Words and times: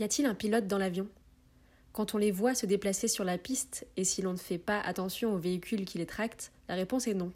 Y 0.00 0.04
a-t-il 0.04 0.26
un 0.26 0.34
pilote 0.34 0.66
dans 0.66 0.78
l'avion? 0.78 1.06
Quand 1.92 2.14
on 2.14 2.18
les 2.18 2.30
voit 2.30 2.54
se 2.54 2.64
déplacer 2.64 3.06
sur 3.06 3.22
la 3.22 3.36
piste 3.36 3.86
et 3.98 4.04
si 4.04 4.22
l'on 4.22 4.32
ne 4.32 4.38
fait 4.38 4.56
pas 4.56 4.80
attention 4.80 5.34
aux 5.34 5.38
véhicules 5.38 5.84
qui 5.84 5.98
les 5.98 6.06
tractent, 6.06 6.52
la 6.70 6.74
réponse 6.74 7.06
est 7.06 7.12
non. 7.12 7.30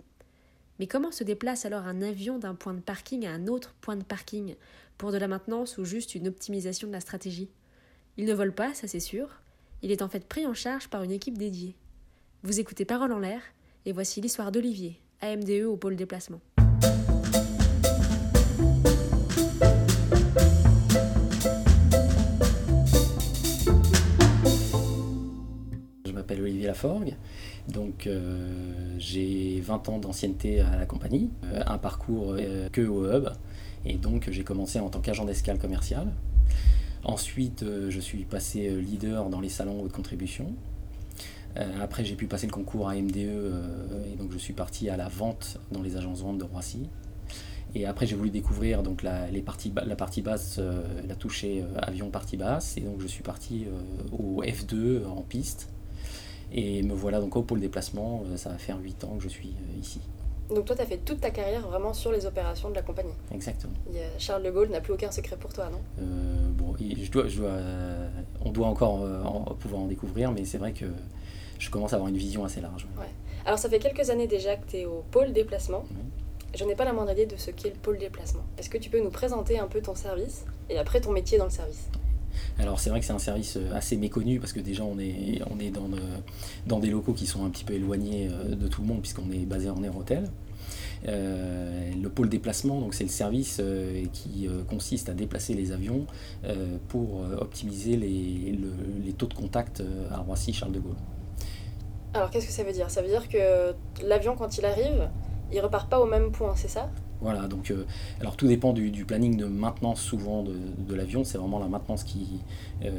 Mais 0.78 0.86
comment 0.86 1.12
se 1.12 1.24
déplace 1.24 1.66
alors 1.66 1.86
un 1.86 2.00
avion 2.00 2.38
d'un 2.38 2.54
point 2.54 2.72
de 2.72 2.80
parking 2.80 3.26
à 3.26 3.32
un 3.32 3.48
autre 3.48 3.74
point 3.82 3.96
de 3.96 4.02
parking 4.02 4.56
Pour 4.96 5.12
de 5.12 5.18
la 5.18 5.28
maintenance 5.28 5.76
ou 5.76 5.84
juste 5.84 6.14
une 6.14 6.26
optimisation 6.26 6.88
de 6.88 6.94
la 6.94 7.00
stratégie? 7.00 7.50
Il 8.16 8.24
ne 8.24 8.32
vole 8.32 8.54
pas, 8.54 8.72
ça 8.72 8.88
c'est 8.88 8.98
sûr. 8.98 9.28
Il 9.82 9.92
est 9.92 10.00
en 10.00 10.08
fait 10.08 10.26
pris 10.26 10.46
en 10.46 10.54
charge 10.54 10.88
par 10.88 11.02
une 11.02 11.12
équipe 11.12 11.36
dédiée. 11.36 11.76
Vous 12.44 12.60
écoutez 12.60 12.86
Parole 12.86 13.12
en 13.12 13.18
l'air, 13.18 13.42
et 13.84 13.92
voici 13.92 14.22
l'histoire 14.22 14.52
d'Olivier, 14.52 14.98
AMDE 15.20 15.64
au 15.64 15.76
pôle 15.76 15.96
déplacement. 15.96 16.40
Olivier 26.64 26.68
Laforgue, 26.68 27.14
donc 27.68 28.06
euh, 28.06 28.94
j'ai 28.98 29.60
20 29.60 29.88
ans 29.88 29.98
d'ancienneté 29.98 30.60
à 30.60 30.76
la 30.76 30.86
compagnie, 30.86 31.30
euh, 31.44 31.62
un 31.66 31.78
parcours 31.78 32.34
euh, 32.38 32.68
que 32.70 32.80
au 32.80 33.04
hub, 33.04 33.28
et 33.84 33.94
donc 33.94 34.28
j'ai 34.30 34.44
commencé 34.44 34.80
en 34.80 34.88
tant 34.88 35.00
qu'agent 35.00 35.24
d'escale 35.24 35.58
commercial. 35.58 36.08
Ensuite, 37.04 37.66
je 37.90 38.00
suis 38.00 38.24
passé 38.24 38.70
leader 38.80 39.28
dans 39.28 39.40
les 39.40 39.50
salons 39.50 39.82
haute 39.82 39.92
contribution. 39.92 40.54
après, 41.54 42.02
j'ai 42.02 42.14
pu 42.14 42.26
passer 42.26 42.46
le 42.46 42.52
concours 42.52 42.88
à 42.88 42.94
MDE, 42.94 43.18
et 43.18 44.16
donc 44.16 44.32
je 44.32 44.38
suis 44.38 44.54
parti 44.54 44.88
à 44.88 44.96
la 44.96 45.08
vente 45.08 45.58
dans 45.70 45.82
les 45.82 45.96
agences 45.96 46.22
vente 46.22 46.38
de 46.38 46.44
Roissy. 46.44 46.88
Et 47.74 47.84
après, 47.84 48.06
j'ai 48.06 48.16
voulu 48.16 48.30
découvrir 48.30 48.82
donc 48.82 49.02
la, 49.02 49.30
les 49.30 49.44
la 49.84 49.96
partie 49.96 50.22
basse, 50.22 50.58
la 51.06 51.14
toucher 51.14 51.62
avion 51.76 52.08
partie 52.08 52.38
basse. 52.38 52.78
Et 52.78 52.80
donc, 52.80 53.00
je 53.00 53.06
suis 53.06 53.22
parti 53.22 53.66
au 54.10 54.42
F2 54.42 55.04
en 55.04 55.20
piste. 55.20 55.73
Et 56.52 56.82
me 56.82 56.94
voilà 56.94 57.20
donc 57.20 57.36
au 57.36 57.42
pôle 57.42 57.60
déplacement. 57.60 58.22
Euh, 58.26 58.36
ça 58.36 58.50
va 58.50 58.58
faire 58.58 58.78
8 58.78 59.04
ans 59.04 59.16
que 59.16 59.22
je 59.22 59.28
suis 59.28 59.48
euh, 59.50 59.80
ici. 59.80 60.00
Donc 60.54 60.66
toi, 60.66 60.76
tu 60.76 60.82
as 60.82 60.86
fait 60.86 60.98
toute 60.98 61.20
ta 61.20 61.30
carrière 61.30 61.66
vraiment 61.66 61.94
sur 61.94 62.12
les 62.12 62.26
opérations 62.26 62.68
de 62.68 62.74
la 62.74 62.82
compagnie. 62.82 63.14
Exactement. 63.32 63.72
Charles 64.18 64.42
de 64.42 64.50
Gaulle 64.50 64.68
n'a 64.68 64.80
plus 64.80 64.92
aucun 64.92 65.10
secret 65.10 65.36
pour 65.36 65.52
toi, 65.52 65.70
non? 65.70 65.80
Euh, 66.00 66.50
Bon, 66.52 66.74
je 66.78 67.10
dois, 67.10 67.28
je 67.28 67.40
dois, 67.40 67.56
on 68.44 68.50
doit 68.50 68.66
encore 68.66 69.56
pouvoir 69.58 69.82
en 69.82 69.86
découvrir, 69.86 70.32
mais 70.32 70.44
c'est 70.44 70.58
vrai 70.58 70.72
que 70.72 70.86
je 71.58 71.70
commence 71.70 71.92
à 71.92 71.96
avoir 71.96 72.08
une 72.08 72.16
vision 72.16 72.44
assez 72.44 72.60
large. 72.60 72.86
Ouais. 72.98 73.06
Alors 73.46 73.58
ça 73.58 73.68
fait 73.68 73.78
quelques 73.78 74.10
années 74.10 74.26
déjà 74.26 74.56
que 74.56 74.66
tu 74.70 74.76
es 74.78 74.84
au 74.84 75.02
pôle 75.10 75.32
déplacement. 75.32 75.84
Je 76.54 76.64
n'ai 76.64 76.74
pas 76.76 76.84
la 76.84 76.92
moindre 76.92 77.10
idée 77.12 77.26
de 77.26 77.36
ce 77.36 77.50
qu'est 77.50 77.70
le 77.70 77.76
pôle 77.76 77.98
déplacement. 77.98 78.44
Est-ce 78.58 78.70
que 78.70 78.78
tu 78.78 78.88
peux 78.88 79.02
nous 79.02 79.10
présenter 79.10 79.58
un 79.58 79.66
peu 79.66 79.80
ton 79.80 79.94
service 79.94 80.44
et 80.70 80.78
après 80.78 81.00
ton 81.00 81.10
métier 81.10 81.36
dans 81.36 81.44
le 81.44 81.50
service? 81.50 81.88
Alors 82.58 82.78
c'est 82.80 82.90
vrai 82.90 83.00
que 83.00 83.06
c'est 83.06 83.12
un 83.12 83.18
service 83.18 83.56
euh, 83.56 83.74
assez 83.74 83.96
méconnu 83.96 84.38
parce 84.38 84.52
que 84.52 84.60
déjà 84.60 84.84
on 84.84 84.98
est, 84.98 85.40
on 85.50 85.58
est 85.58 85.72
dans, 86.66 86.78
des 86.78 86.90
locaux 86.90 87.12
qui 87.12 87.26
sont 87.26 87.44
un 87.44 87.50
petit 87.50 87.64
peu 87.64 87.74
éloignés 87.74 88.28
euh, 88.30 88.54
de 88.54 88.68
tout 88.68 88.82
le 88.82 88.88
monde 88.88 89.00
puisqu'on 89.00 89.30
est 89.30 89.44
basé 89.46 89.70
en 89.70 89.82
air 89.82 89.96
hôtel. 89.96 90.30
Euh, 91.06 91.90
le 92.02 92.08
pôle 92.08 92.30
déplacement, 92.30 92.80
donc 92.80 92.94
c'est 92.94 93.04
le 93.04 93.10
service 93.10 93.60
qui 94.12 94.48
consiste 94.68 95.10
à 95.10 95.12
déplacer 95.12 95.52
les 95.52 95.72
avions 95.72 96.06
pour 96.88 97.20
optimiser 97.38 97.96
les, 97.96 99.12
taux 99.18 99.26
de 99.26 99.34
contact 99.34 99.82
à 100.10 100.18
Roissy-Charles 100.18 100.72
de 100.72 100.80
Gaulle. 100.80 100.96
Alors 102.14 102.30
qu'est-ce 102.30 102.46
que 102.46 102.52
ça 102.52 102.64
veut 102.64 102.72
dire? 102.72 102.90
Ça 102.90 103.02
veut 103.02 103.08
dire 103.08 103.28
que 103.28 103.74
l'avion 104.02 104.34
quand 104.34 104.56
il 104.56 104.64
arrive, 104.64 105.10
il 105.52 105.60
repart 105.60 105.90
pas 105.90 106.00
au 106.00 106.06
même 106.06 106.32
point, 106.32 106.54
c'est 106.56 106.68
ça? 106.68 106.88
Voilà, 107.24 107.48
donc 107.48 107.70
euh, 107.70 107.86
alors 108.20 108.36
tout 108.36 108.46
dépend 108.46 108.74
du, 108.74 108.90
planning 109.06 109.38
de 109.38 109.46
maintenance 109.46 110.02
souvent 110.02 110.42
de, 110.44 110.94
l'avion, 110.94 111.24
c'est 111.24 111.38
vraiment 111.38 111.58
la 111.58 111.68
maintenance 111.68 112.04
qui, 112.04 112.26
euh, 112.84 112.90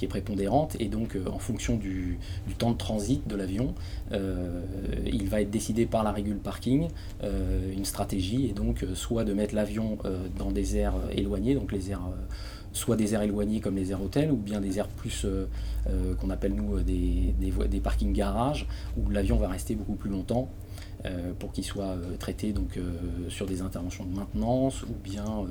est, 0.00 0.06
prépondérante. 0.06 0.76
Et 0.78 0.86
donc 0.86 1.16
euh, 1.16 1.24
en 1.26 1.40
fonction 1.40 1.76
du, 1.76 2.20
temps 2.58 2.70
de 2.70 2.76
transit 2.76 3.26
de 3.26 3.34
l'avion, 3.34 3.74
il 4.12 5.28
va 5.28 5.40
être 5.40 5.50
décidé 5.50 5.86
par 5.86 6.04
la 6.04 6.12
régule 6.12 6.38
parking 6.38 6.86
une 7.22 7.84
stratégie. 7.84 8.46
Et 8.46 8.52
donc 8.52 8.86
soit 8.94 9.24
de 9.24 9.32
mettre 9.32 9.56
l'avion 9.56 9.98
dans 10.38 10.52
des 10.52 10.76
aires 10.76 10.94
éloignées, 11.10 11.56
donc 11.56 11.74
soit 12.72 12.94
des 12.94 13.14
aires 13.14 13.22
éloignées 13.22 13.58
comme 13.58 13.74
les 13.74 13.90
aires 13.90 14.02
hôtels 14.02 14.30
ou 14.30 14.36
bien 14.36 14.60
des 14.60 14.78
aires 14.78 14.86
plus 14.86 15.26
qu'on 16.20 16.30
appelle 16.30 16.54
nous 16.54 16.80
des, 16.80 17.34
des, 17.40 17.50
des 17.68 17.80
parkings 17.80 18.12
garages 18.12 18.68
où 18.96 19.10
l'avion 19.10 19.36
va 19.36 19.48
rester 19.48 19.74
beaucoup 19.74 19.96
plus 19.96 20.10
longtemps 20.10 20.48
pour 21.38 21.52
qu'il 21.52 21.64
soit 21.64 21.96
euh, 21.96 22.16
traité 22.16 22.52
donc, 22.52 22.76
euh, 22.76 22.92
sur 23.28 23.46
des 23.46 23.62
interventions 23.62 24.04
de 24.04 24.14
maintenance 24.14 24.82
ou 24.82 24.94
bien 25.02 25.44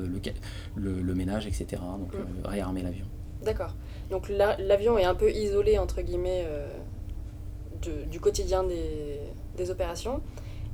le, 0.76 1.02
le, 1.02 1.16
ménage, 1.16 1.46
etc. 1.48 1.82
Donc 2.00 2.14
mm. 2.14 2.48
réarmer 2.48 2.82
l'avion. 2.82 3.06
D'accord. 3.44 3.76
Donc 4.10 4.30
l'avion 4.30 4.98
est 4.98 5.04
un 5.04 5.16
peu 5.16 5.32
isolé, 5.32 5.78
entre 5.78 6.02
guillemets, 6.02 6.46
du 8.12 8.20
quotidien 8.20 8.64
des, 8.64 9.20
des 9.58 9.72
opérations. 9.72 10.22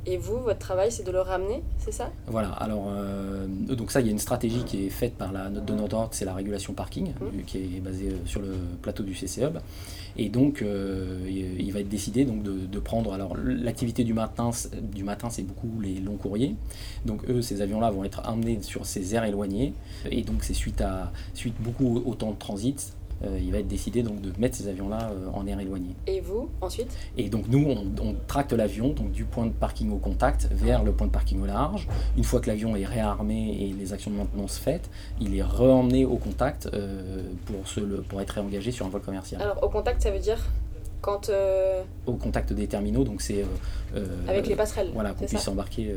Et 0.10 0.16
vous, 0.16 0.40
votre 0.40 0.60
travail, 0.60 0.90
c'est 0.90 1.04
de 1.04 1.12
le 1.12 1.20
ramener, 1.20 1.62
c'est 1.80 1.92
ça? 1.92 2.10
Voilà, 2.28 2.52
alors, 2.52 2.88
euh, 2.90 3.46
donc 3.46 3.92
ça, 3.92 4.00
il 4.00 4.06
y 4.06 4.10
a 4.10 4.14
une 4.14 4.20
stratégie 4.20 4.64
qui 4.64 4.86
est 4.86 4.90
faite 4.90 5.16
par 5.16 5.34
la 5.34 5.50
note 5.50 5.66
de 5.66 5.74
notre 5.74 5.98
ordre, 5.98 6.10
c'est 6.14 6.24
la 6.24 6.34
régulation 6.34 6.74
parking, 6.74 7.10
mmh. 7.10 7.42
qui 7.46 7.58
est 7.58 7.82
basée 7.82 8.12
euh, 8.12 8.26
sur 8.26 8.40
le 8.42 8.54
plateau 8.82 9.04
du 9.04 9.14
CC 9.14 9.44
Hub. 9.44 9.58
Et 10.16 10.30
donc, 10.30 10.62
euh, 10.62 11.28
il 11.30 11.72
va 11.74 11.82
être 11.82 11.90
décidé 11.90 12.24
donc, 12.24 12.42
de, 12.42 12.80
prendre. 12.80 13.12
Alors, 13.12 13.36
l'activité 13.36 14.06
du 14.06 14.14
matin, 14.14 14.52
du 14.82 15.04
matin 15.04 15.30
c'est 15.30 15.44
beaucoup 15.44 15.82
les 15.82 16.00
longs 16.00 16.16
courriers. 16.16 16.56
Donc, 17.06 17.30
eux, 17.30 17.42
ces 17.42 17.62
avions-là 17.62 17.92
vont 17.92 18.06
être 18.06 18.22
emmenés 18.26 18.60
sur 18.62 18.86
ces 18.86 19.14
aires 19.14 19.26
éloignées. 19.26 19.74
Et 20.10 20.22
donc, 20.22 20.44
c'est 20.44 20.54
suite 20.54 20.80
à 20.80 21.12
suite 21.34 21.56
beaucoup 21.60 22.02
au 22.06 22.16
temps 22.16 22.32
de 22.32 22.38
transit 22.38 22.94
euh, 23.24 23.40
il 23.42 23.52
va 23.52 23.60
être 23.60 23.68
décidé 23.68 24.04
donc 24.04 24.22
de 24.22 24.32
mettre 24.40 24.56
ces 24.56 24.68
avions-là 24.68 25.12
euh, 25.12 25.30
en 25.34 25.48
air 25.48 25.60
éloigné. 25.60 25.96
Et 26.06 26.22
vous, 26.22 26.50
ensuite? 26.62 26.96
Et 27.18 27.30
donc 27.30 27.48
nous, 27.48 27.68
on, 28.02 28.16
tracte 28.28 28.54
l'avion 28.54 28.90
donc 28.90 29.12
du 29.12 29.26
point 29.26 29.46
de 29.46 29.52
parking 29.52 29.92
au 29.92 29.98
contact 29.98 30.48
vers 30.52 30.84
le 30.84 30.92
point 30.92 31.08
de 31.08 31.12
parking 31.12 31.42
au 31.42 31.46
large. 31.46 31.88
Une 32.16 32.24
fois 32.24 32.40
que 32.40 32.48
l'avion 32.48 32.76
est 32.76 32.86
réarmé 32.86 33.58
et 33.62 33.74
les 33.74 33.94
actions 33.94 34.12
de 34.12 34.18
maintenance 34.18 34.58
faites, 34.58 34.90
il 35.20 35.36
est 35.36 35.42
re-emmené 35.42 36.06
au 36.06 36.18
contact 36.18 36.70
euh, 36.74 37.24
pour, 37.46 37.68
se, 37.68 37.80
pour 37.80 38.22
être 38.22 38.32
réengagé 38.32 38.72
sur 38.72 38.86
un 38.86 38.90
vol 38.90 39.02
commercial. 39.02 39.42
Alors 39.42 39.64
au 39.64 39.70
contact, 39.70 40.04
ça 40.04 40.12
veut 40.12 40.20
dire 40.20 40.40
quand 41.02 41.32
Au 42.06 42.14
contact 42.14 42.54
des 42.54 42.68
terminaux, 42.68 43.04
donc 43.04 43.22
c'est... 43.22 43.46
avec 44.28 44.48
les 44.48 44.56
passerelles 44.56 44.90
Voilà, 44.94 45.14
qu'on 45.14 45.26
puisse 45.26 45.48
embarquer 45.48 45.96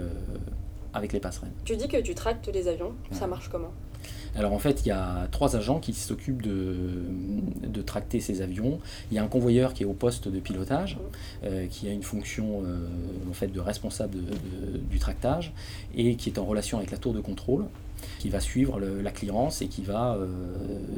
avec 0.93 1.13
les 1.13 1.21
passerelles. 1.21 1.53
Tu 1.65 1.77
dis 1.77 1.89
que 1.89 1.97
tu 1.97 2.15
tractes 2.15 2.49
les 2.53 2.69
avions, 2.69 2.93
ça 3.11 3.27
marche 3.27 3.49
comment? 3.49 3.73
Alors 4.37 4.53
en 4.53 4.59
fait, 4.59 4.83
il 4.85 4.89
y 4.89 4.93
a 4.93 5.29
trois 5.31 5.57
agents 5.57 5.81
qui 5.81 5.93
s'occupent 5.93 6.43
de, 6.43 7.83
tracter 7.83 8.21
ces 8.21 8.43
avions. 8.43 8.79
Il 9.11 9.17
y 9.17 9.19
a 9.19 9.25
un 9.25 9.27
convoyeur 9.27 9.73
qui 9.73 9.83
est 9.83 9.87
au 9.87 9.95
poste 9.95 10.29
de 10.29 10.39
pilotage, 10.39 10.99
euh, 11.45 11.67
qui 11.67 11.89
a 11.89 11.93
une 11.93 12.03
fonction 12.03 12.63
euh, 12.63 12.77
en 13.29 13.33
fait, 13.33 13.49
de 13.49 13.59
responsable 13.59 14.19
du 14.91 14.99
tractage 14.99 15.53
et 15.95 16.15
qui 16.17 16.29
est 16.29 16.39
en 16.39 16.45
relation 16.45 16.77
avec 16.77 16.91
la 16.91 16.99
tour 16.99 17.15
de 17.15 17.21
contrôle 17.21 17.65
qui 18.19 18.31
va 18.31 18.41
suivre 18.41 18.81
la 18.81 19.11
clearance 19.11 19.61
et 19.61 19.67
qui 19.67 19.83
va 19.83 20.15
euh, 20.15 20.27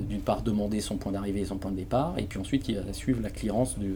d'une 0.09 0.21
part 0.21 0.43
demander 0.43 0.81
son 0.81 0.97
point 0.97 1.13
d'arrivée 1.13 1.41
et 1.41 1.45
son 1.45 1.57
point 1.57 1.71
de 1.71 1.77
départ, 1.77 2.15
et 2.19 2.25
puis 2.25 2.39
ensuite 2.39 2.63
qui 2.63 2.75
va 2.75 2.93
suivre 2.93 3.21
la 3.23 3.31
clearance 3.31 3.79
du, 3.79 3.93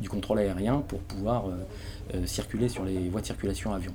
du 0.00 0.08
contrôle 0.08 0.38
aérien 0.38 0.82
pour 0.86 1.00
pouvoir 1.00 1.44
circuler 2.24 2.68
sur 2.68 2.84
les 2.84 3.08
voies 3.08 3.20
de 3.20 3.26
circulation 3.26 3.72
avion. 3.72 3.92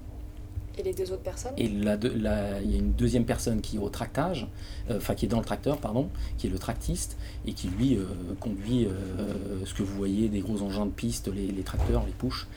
Et 0.77 0.83
les 0.83 0.93
deux 0.93 1.11
autres 1.11 1.21
personnes 1.21 1.53
Et 1.57 1.65
il 1.65 1.83
y 1.83 1.87
a 1.87 2.77
une 2.77 2.93
deuxième 2.93 3.25
personne 3.25 3.61
qui 3.61 3.77
est 3.77 3.79
au 3.79 3.89
tractage, 3.89 4.47
euh, 4.89 4.97
enfin 4.97 5.13
qui 5.13 5.25
est 5.25 5.27
dans 5.27 5.39
le 5.39 5.45
tracteur, 5.45 5.77
pardon, 5.77 6.09
qui 6.37 6.47
est 6.47 6.49
le 6.49 6.57
tractiste, 6.57 7.17
et 7.45 7.53
qui 7.53 7.67
lui 7.67 7.95
euh, 7.95 8.05
conduit 8.39 8.85
euh, 8.85 9.65
ce 9.65 9.73
que 9.73 9.83
vous 9.83 9.95
voyez, 9.95 10.29
des 10.29 10.39
gros 10.39 10.61
engins 10.63 10.85
de 10.85 10.91
piste, 10.91 11.29
les, 11.31 11.63
tracteurs, 11.63 12.03
les 12.05 12.11
push. 12.11 12.47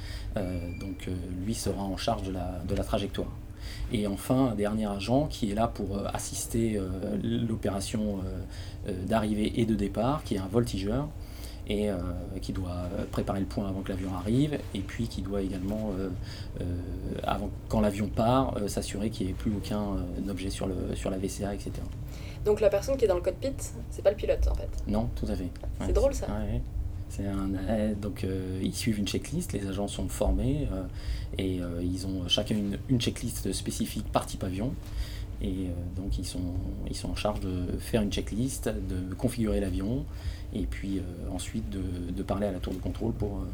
donc 0.81 1.09
lui 1.44 1.55
sera 1.55 1.82
en 1.82 1.97
charge 1.97 2.22
de 2.22 2.32
la, 2.32 2.62
de 2.66 2.75
la 2.75 2.84
trajectoire. 2.84 3.31
Et 3.93 4.06
enfin, 4.06 4.49
un 4.53 4.55
dernier 4.55 4.87
agent 4.87 5.26
qui 5.26 5.50
est 5.50 5.55
là 5.55 5.69
pour 5.69 5.99
assister 6.12 6.81
l'opération 7.22 8.21
d'arrivée 9.06 9.60
et 9.60 9.66
de 9.66 9.75
départ, 9.75 10.25
qui 10.25 10.34
est 10.34 10.38
un 10.38 10.47
voltigeur, 10.47 11.08
et 11.69 11.91
euh, 11.91 11.97
qui 12.41 12.53
doit 12.53 12.89
préparer 13.11 13.41
le 13.41 13.47
point 13.47 13.69
avant 13.69 13.83
que 13.83 13.89
l'avion 13.89 14.15
arrive, 14.15 14.59
et 14.75 14.81
puis 14.81 15.09
qui 15.09 15.23
doit 15.23 15.43
également, 15.43 15.91
euh, 15.99 16.09
euh, 16.61 16.65
avant, 17.25 17.51
quand 17.69 17.81
l'avion 17.81 18.09
part, 18.09 18.55
s'assurer 18.69 19.11
qu'il 19.11 19.27
n'y 19.27 19.33
ait 19.33 19.37
plus 19.37 19.53
aucun 19.55 19.97
objet 20.29 20.51
sur, 20.51 20.67
le, 20.67 20.95
sur 20.95 21.11
la 21.11 21.19
VCA, 21.19 21.55
etc. 21.55 21.73
Donc 22.45 22.61
la 22.61 22.69
personne 22.69 22.97
qui 22.97 23.05
est 23.05 23.09
dans 23.09 23.17
le 23.17 23.21
cockpit, 23.21 23.55
c'est 23.91 24.03
pas 24.03 24.11
le 24.11 24.17
pilote 24.17 24.47
en 24.49 24.55
fait 24.55 24.69
Non, 24.87 25.09
tout 25.17 25.27
à 25.29 25.35
fait. 25.35 25.49
c'est 25.85 25.93
drôle 25.93 26.15
ça. 26.15 26.29
Un, 26.31 27.93
donc 28.01 28.27
ils 28.63 28.75
suivent 28.75 28.99
une 28.99 29.07
checklist, 29.07 29.53
les 29.53 29.67
agents 29.67 29.89
sont 29.89 30.09
formés 30.09 30.69
et 31.39 31.61
ils 31.83 32.07
ont 32.07 32.29
chacun 32.29 32.55
une, 32.57 32.79
une, 32.89 33.01
checklist 33.01 33.53
spécifique 33.53 34.07
par 34.13 34.27
type 34.27 34.45
avion. 34.45 34.73
Et 35.43 35.69
donc 35.97 36.19
ils 36.19 36.25
sont, 36.25 36.55
ils 36.88 36.97
sont 36.97 37.11
en 37.11 37.17
charge 37.17 37.41
de 37.41 37.79
faire 37.79 38.03
une 38.03 38.11
checklist, 38.11 38.69
de 38.69 39.15
configurer 39.15 39.61
l'avion, 39.61 40.05
et 40.55 40.65
puis 40.65 40.99
euh, 40.99 41.03
ensuite 41.31 41.65
de, 41.71 42.23
parler 42.23 42.47
à 42.47 42.53
la 42.53 42.59
tour 42.59 42.73
de 42.73 42.79
contrôle 42.79 43.12
pour, 43.12 43.38
euh, 43.38 43.47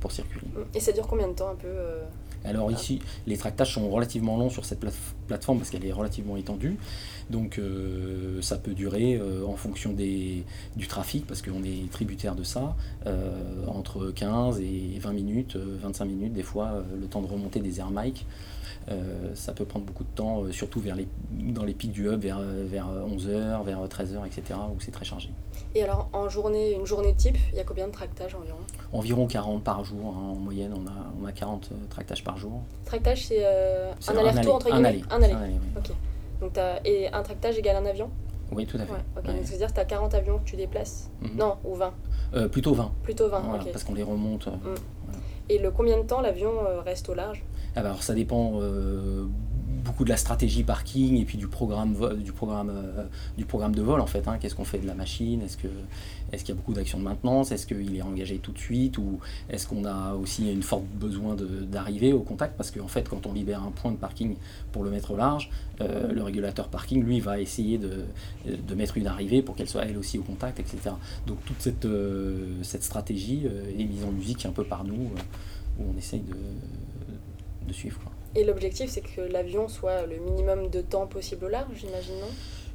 pour 0.00 0.12
circuler. 0.12 0.46
Et 0.74 0.80
ça 0.80 0.92
dure 0.92 1.06
combien 1.06 1.28
de 1.28 1.32
temps 1.32 1.48
un 1.50 1.54
peu 1.54 1.68
euh 1.68 2.02
Alors 2.44 2.70
ici, 2.70 3.00
les 3.26 3.36
tractages 3.36 3.74
sont 3.74 3.88
relativement 3.88 4.36
longs 4.36 4.50
sur 4.50 4.64
cette 4.64 4.84
plateforme 5.26 5.58
parce 5.58 5.70
qu'elle 5.70 5.86
est 5.86 5.92
relativement 5.92 6.36
étendue. 6.36 6.76
Donc 7.30 7.58
euh, 7.58 8.40
ça 8.40 8.56
peut 8.56 8.72
durer 8.72 9.16
euh, 9.16 9.44
en 9.46 9.56
fonction 9.56 9.92
des, 9.92 10.44
du 10.76 10.86
trafic, 10.86 11.26
parce 11.26 11.42
qu'on 11.42 11.64
est 11.64 11.90
tributaire 11.90 12.34
de 12.34 12.44
ça, 12.44 12.76
euh, 13.06 13.66
entre 13.66 14.10
15 14.10 14.60
et 14.60 14.98
20 15.00 15.12
minutes, 15.12 15.56
25 15.56 16.04
minutes 16.04 16.32
des 16.32 16.42
fois, 16.42 16.84
le 16.98 17.06
temps 17.06 17.22
de 17.22 17.26
remonter 17.26 17.60
des 17.60 17.80
air 17.80 17.90
mic. 17.90 18.26
Ça 19.34 19.52
peut 19.52 19.64
prendre 19.64 19.84
beaucoup 19.84 20.04
de 20.04 20.14
temps, 20.14 20.44
surtout 20.52 20.80
vers 20.80 20.94
les, 20.94 21.08
dans 21.30 21.64
les 21.64 21.74
pics 21.74 21.92
du 21.92 22.08
hub, 22.08 22.20
vers, 22.20 22.40
vers 22.40 22.86
11h, 22.86 23.64
vers 23.64 23.80
13h, 23.84 24.26
etc., 24.26 24.58
où 24.74 24.80
c'est 24.80 24.92
très 24.92 25.04
chargé. 25.04 25.30
Et 25.74 25.82
alors, 25.82 26.08
en 26.12 26.28
journée, 26.28 26.72
une 26.72 26.86
journée 26.86 27.14
type, 27.14 27.36
il 27.52 27.58
y 27.58 27.60
a 27.60 27.64
combien 27.64 27.86
de 27.86 27.92
tractages 27.92 28.34
environ? 28.34 28.58
Environ 28.92 29.26
40 29.26 29.62
par 29.62 29.84
jour. 29.84 30.14
Hein, 30.16 30.32
en 30.32 30.34
moyenne, 30.36 30.72
on 30.74 30.86
a, 30.86 31.12
on 31.20 31.26
a 31.26 31.32
40 31.32 31.70
tractages 31.90 32.24
par 32.24 32.38
jour. 32.38 32.62
Tractage, 32.84 33.26
c'est 33.26 33.44
un 33.44 34.16
aller-retour 34.16 34.54
entre 34.54 34.70
guillemets? 34.70 35.02
Un 35.10 35.22
aller. 35.22 35.32
Un 35.32 35.42
aller 35.42 35.54
ok. 35.76 35.90
Donc 36.40 36.58
as, 36.58 36.80
et 36.84 37.08
un 37.08 37.22
tractage 37.22 37.58
égale 37.58 37.76
un 37.76 37.86
avion? 37.86 38.10
Oui, 38.52 38.66
tout 38.66 38.76
à 38.76 38.86
fait. 38.86 38.92
Donc 39.24 39.34
c'est-à-dire 39.44 39.68
que 39.68 39.74
tu 39.74 39.80
as 39.80 39.84
40 39.84 40.14
avions 40.14 40.38
que 40.38 40.44
tu 40.44 40.56
déplaces? 40.56 41.10
Mhm. 41.20 41.36
Non, 41.36 41.56
ou 41.64 41.74
20 41.74 41.92
euh, 42.34 42.48
Plutôt 42.48 42.74
20. 42.74 42.92
Plutôt 43.02 43.28
20, 43.28 43.42
Parce 43.72 43.84
qu'on 43.84 43.94
les 43.94 44.02
remonte. 44.02 44.46
Euh, 44.48 44.50
mm. 44.50 44.76
Et 45.48 45.58
le 45.58 45.70
combien 45.70 45.96
de 45.98 46.02
temps 46.02 46.20
l'avion 46.20 46.52
euh, 46.66 46.80
reste 46.80 47.08
au 47.08 47.14
large? 47.14 47.42
Alors 47.76 48.02
ça 48.02 48.14
dépend 48.14 48.60
beaucoup 49.84 50.04
de 50.04 50.08
la 50.08 50.16
stratégie 50.16 50.64
parking 50.64 51.20
et 51.20 51.24
puis 51.24 51.38
du 51.38 51.46
programme, 51.46 51.94
du 52.16 52.32
programme, 52.32 52.72
du 53.36 53.44
programme 53.44 53.74
de 53.74 53.82
vol 53.82 54.00
en 54.00 54.06
fait. 54.06 54.26
Hein. 54.26 54.38
Qu'est-ce 54.40 54.54
qu'on 54.54 54.64
fait 54.64 54.78
de 54.78 54.86
la 54.86 54.94
machine? 54.94 55.42
Est-ce 55.42 56.44
qu'il 56.44 56.48
y 56.48 56.52
a 56.52 56.54
beaucoup 56.54 56.72
d'actions 56.72 56.98
de 56.98 57.04
maintenance? 57.04 57.52
Est-ce 57.52 57.66
qu'il 57.66 57.94
est 57.94 58.02
engagé 58.02 58.38
tout 58.38 58.52
de 58.52 58.58
suite? 58.58 58.98
Ou 58.98 59.20
est-ce 59.48 59.66
qu'on 59.66 59.84
a 59.84 60.14
aussi 60.14 60.50
une 60.50 60.62
forte 60.62 60.84
besoin 60.84 61.36
d'arriver 61.36 62.12
au 62.12 62.20
contact? 62.20 62.56
Parce 62.56 62.70
qu'en 62.70 62.88
fait, 62.88 63.08
quand 63.08 63.26
on 63.26 63.32
libère 63.32 63.62
un 63.62 63.70
point 63.70 63.92
de 63.92 63.96
parking 63.96 64.36
pour 64.72 64.82
le 64.82 64.90
mettre 64.90 65.12
au 65.12 65.16
large, 65.16 65.50
euh, 65.80 66.12
le 66.12 66.22
régulateur 66.22 66.68
parking, 66.68 67.04
lui, 67.04 67.20
va 67.20 67.40
essayer 67.40 67.78
de, 67.78 68.04
mettre 68.74 68.98
une 68.98 69.06
arrivée 69.06 69.42
pour 69.42 69.54
qu'elle 69.54 69.68
soit 69.68 69.84
elle 69.84 69.96
aussi 69.96 70.18
au 70.18 70.22
contact, 70.22 70.58
etc. 70.58 70.94
Donc 71.26 71.38
toute 71.44 71.60
cette, 71.60 71.84
euh, 71.84 72.62
stratégie 72.62 73.42
euh, 73.46 73.70
est 73.78 73.84
mise 73.84 74.04
en 74.04 74.10
musique 74.10 74.44
un 74.46 74.50
peu 74.50 74.64
par 74.64 74.84
nous, 74.84 75.10
où 75.78 75.84
on 75.94 75.98
essaye 75.98 76.20
de, 76.20 76.34
de 77.66 77.72
suivre. 77.72 78.00
Et 78.34 78.44
l'objectif, 78.44 78.90
c'est 78.90 79.00
que 79.00 79.20
l'avion 79.20 79.68
soit 79.68 80.06
le 80.06 80.18
minimum 80.18 80.68
de 80.68 80.82
temps 80.82 81.06
possible 81.06 81.46
au 81.46 81.48
large, 81.48 81.72
j'imagine, 81.74 82.14
non? 82.20 82.30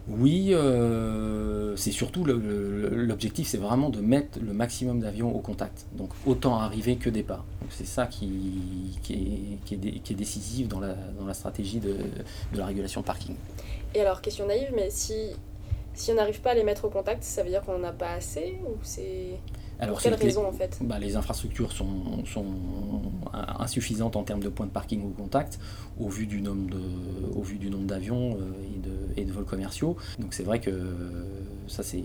Oui, 0.08 0.50
euh, 0.52 1.76
c'est 1.76 1.92
surtout 1.92 2.24
l'objectif, 2.26 3.48
c'est 3.48 3.58
vraiment 3.58 3.90
de 3.90 4.02
mettre 4.02 4.40
le 4.40 4.52
maximum 4.52 5.00
d'avions 5.00 5.34
au 5.36 5.40
contact. 5.40 5.86
Donc 5.94 6.10
autant 6.26 6.58
arriver 6.58 6.96
que 6.96 7.10
départ. 7.10 7.46
C'est 7.70 7.86
ça 7.86 8.08
qui, 8.08 9.00
qui, 9.04 9.60
est, 9.74 10.14
décisif 10.14 10.68
dans 10.68 10.80
la, 10.80 10.96
dans 11.20 11.26
la 11.26 11.34
stratégie 11.34 11.80
de, 11.80 11.96
la 12.56 12.66
régulation 12.66 13.02
de 13.02 13.06
parking. 13.06 13.36
Et 13.94 14.02
alors, 14.02 14.22
question 14.22 14.48
naïve, 14.48 14.72
mais 14.76 14.90
si, 14.90 15.14
si 15.94 16.12
on 16.12 16.16
n'arrive 16.16 16.42
pas 16.42 16.52
à 16.52 16.56
les 16.56 16.64
mettre 16.64 16.86
au 16.86 16.90
contact, 16.90 17.24
ça 17.24 17.44
veut 17.44 17.50
dire 17.50 17.62
qu'on 17.62 17.78
n'en 17.78 17.90
a 17.90 17.94
pas 17.94 18.14
assez 18.14 18.58
ou 18.66 18.78
c'est... 18.82 19.38
Alors, 19.82 19.96
Pour 19.96 20.04
quelle 20.04 20.14
raison 20.14 20.48
en 20.48 20.52
fait 20.52 20.78
bah, 20.82 21.00
Les 21.00 21.16
infrastructures 21.16 21.72
sont, 21.72 22.24
sont, 22.26 22.46
insuffisantes 23.58 24.16
en 24.16 24.24
termes 24.24 24.42
de 24.42 24.50
points 24.50 24.68
de 24.68 24.72
parking 24.72 25.04
au 25.04 25.10
contact 25.10 25.60
au 26.00 26.08
vu 26.08 26.28
du 26.28 26.42
nombre 26.42 26.70
de, 26.70 26.82
au 27.36 27.42
vu 27.42 27.58
du 27.58 27.70
nombre 27.70 27.86
d'avions 27.86 28.36
euh, 28.36 28.76
et 28.76 28.80
de, 28.80 29.22
et 29.22 29.26
de 29.26 29.32
vols 29.32 29.46
commerciaux. 29.46 29.98
Donc 30.20 30.36
c'est 30.36 30.44
vrai 30.44 30.60
que 30.60 30.72
ça 31.68 31.82
c'est, 31.82 32.04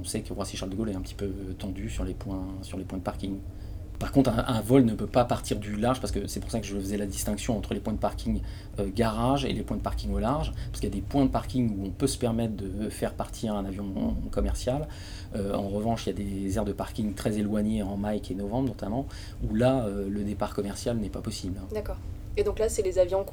on 0.00 0.04
sait 0.04 0.22
que 0.22 0.32
Roissy 0.32 0.56
Charles 0.56 0.70
de 0.70 0.76
Gaulle 0.76 0.88
est 0.88 0.94
un 0.94 1.02
petit 1.02 1.14
peu 1.14 1.28
tendu 1.58 1.90
sur 1.90 2.04
les 2.04 2.14
points, 2.14 2.46
sur 2.62 2.78
les 2.78 2.84
points 2.84 2.98
de 2.98 3.04
parking. 3.04 3.36
Par 3.98 4.12
contre, 4.12 4.30
un, 4.30 4.60
vol 4.60 4.84
ne 4.84 4.94
peut 4.94 5.06
pas 5.06 5.24
partir 5.24 5.58
du 5.58 5.76
large, 5.76 6.00
parce 6.00 6.12
que 6.12 6.26
c'est 6.26 6.40
pour 6.40 6.50
ça 6.50 6.60
que 6.60 6.66
je 6.66 6.74
faisais 6.76 6.96
la 6.96 7.06
distinction 7.06 7.56
entre 7.56 7.74
les 7.74 7.80
points 7.80 7.92
de 7.92 7.98
parking 7.98 8.40
euh, 8.78 8.88
garage 8.94 9.44
et 9.44 9.52
les 9.52 9.62
points 9.62 9.76
de 9.76 9.82
parking 9.82 10.12
au 10.12 10.18
large, 10.18 10.52
parce 10.70 10.80
qu'il 10.80 10.88
y 10.88 10.92
a 10.92 10.94
des 10.94 11.02
points 11.02 11.24
de 11.24 11.30
parking 11.30 11.76
où 11.76 11.86
on 11.86 11.90
peut 11.90 12.06
se 12.06 12.18
permettre 12.18 12.54
de 12.54 12.88
faire 12.90 13.14
partir 13.14 13.54
un 13.54 13.64
avion 13.64 14.16
commercial. 14.30 14.86
Euh, 15.34 15.54
en 15.54 15.68
revanche, 15.68 16.06
il 16.06 16.10
y 16.10 16.12
a 16.12 16.16
des 16.16 16.56
aires 16.56 16.64
de 16.64 16.72
parking 16.72 17.14
très 17.14 17.38
éloignées 17.38 17.82
en 17.82 17.96
mai 17.96 18.22
et 18.30 18.34
novembre 18.34 18.68
notamment, 18.68 19.06
où 19.48 19.54
là, 19.54 19.84
euh, 19.84 20.08
le 20.08 20.22
départ 20.22 20.54
commercial 20.54 20.96
n'est 20.96 21.08
pas 21.08 21.20
possible. 21.20 21.60
D'accord. 21.72 21.98
Et 22.36 22.44
donc 22.44 22.60
là, 22.60 22.68
c'est 22.68 22.82
les 22.82 23.00
avions 23.00 23.24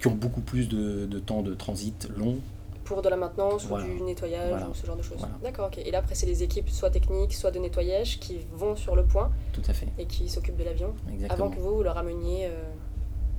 qui 0.00 0.08
ont 0.08 0.14
beaucoup 0.14 0.40
plus 0.40 0.68
de, 0.68 1.06
de 1.06 1.18
temps 1.20 1.42
de 1.42 1.54
transit 1.54 2.08
long 2.16 2.38
pour 2.86 3.02
de 3.02 3.08
la 3.08 3.16
maintenance 3.16 3.68
ou 3.68 3.76
du 3.76 4.00
nettoyage 4.00 4.62
ou 4.70 4.74
ce 4.74 4.86
genre 4.86 4.96
de 4.96 5.02
choses. 5.02 5.26
D'accord, 5.42 5.66
ok. 5.66 5.78
Et 5.78 5.90
là, 5.90 5.98
après, 5.98 6.14
c'est 6.14 6.26
les 6.26 6.42
équipes, 6.42 6.70
soit 6.70 6.90
techniques, 6.90 7.34
soit 7.34 7.50
de 7.50 7.58
nettoyage, 7.58 8.18
qui 8.18 8.38
vont 8.54 8.76
sur 8.76 8.96
le 8.96 9.04
point. 9.04 9.30
Tout 9.52 9.62
à 9.68 9.74
fait. 9.74 9.88
Et 9.98 10.06
qui 10.06 10.28
s'occupent 10.28 10.56
de 10.56 10.64
l'avion. 10.64 10.94
Avant 11.28 11.50
que 11.50 11.58
vous, 11.58 11.76
vous 11.76 11.82
le 11.82 11.90
rameniez. 11.90 12.46
Euh, 12.46 12.62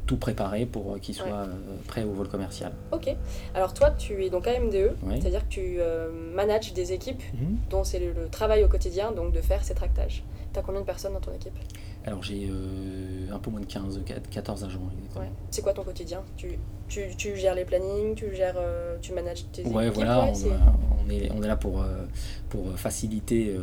Tout 0.06 0.18
préparé 0.18 0.66
pour 0.66 0.94
euh, 0.94 1.00
qu'il 1.00 1.16
soit 1.16 1.28
euh, 1.28 1.56
prêt 1.88 2.04
au 2.04 2.12
vol 2.12 2.28
commercial. 2.28 2.74
Ok. 2.92 3.16
Alors, 3.56 3.74
toi, 3.74 3.92
tu 3.92 4.24
es 4.24 4.30
donc 4.30 4.48
AMDE, 4.48 4.96
c'est-à-dire 5.10 5.48
que 5.48 5.54
tu 5.54 5.80
manages 6.36 6.74
des 6.74 6.94
équipes 6.94 7.24
mhm. 7.34 7.58
dont 7.70 7.84
c'est 7.84 8.00
le, 8.00 8.28
travail 8.30 8.64
au 8.64 8.68
quotidien, 8.68 9.12
donc 9.12 9.32
de 9.32 9.42
faire 9.42 9.64
ces 9.64 9.74
tractages. 9.74 10.24
Tu 10.54 10.60
as 10.60 10.62
combien 10.62 10.82
de 10.82 10.86
personnes 10.86 11.14
dans 11.14 11.22
ton 11.22 11.34
équipe? 11.34 11.58
Alors 12.08 12.24
j'ai 12.24 12.50
un 13.32 13.38
peu 13.38 13.52
moins 13.52 13.60
de 13.60 13.66
15, 13.66 14.02
14 14.32 14.64
agents. 14.64 14.80
Ouais. 15.16 15.30
C'est 15.52 15.62
quoi 15.62 15.74
ton 15.74 15.84
quotidien? 15.84 16.24
Tu, 16.38 16.58
tu, 16.88 17.02
tu, 17.18 17.36
gères 17.36 17.54
les 17.54 17.66
plannings, 17.66 18.16
tu 18.16 18.34
gères, 18.34 18.56
euh, 18.58 18.96
tu 19.02 19.12
manages 19.14 19.46
tes 19.52 19.66
ouais, 19.66 19.88
équipes 19.88 19.96
voilà, 19.96 20.26
on, 20.26 21.10
est... 21.10 21.30
on, 21.32 21.44
est, 21.44 21.48
là 21.48 21.58
pour, 21.58 21.82
euh, 21.82 22.06
pour 22.50 22.80
faciliter 22.80 23.50
euh, 23.50 23.60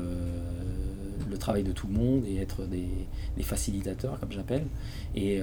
le 1.29 1.39
travail 1.39 1.63
de 1.63 1.73
tout 1.73 1.87
le 1.87 1.95
monde 1.95 2.25
et 2.27 2.37
être 2.37 2.67
des, 2.67 2.89
des 3.37 3.43
facilitateurs, 3.43 4.21
comme 4.21 4.33
j'appelle. 4.33 4.67
Et 5.15 5.41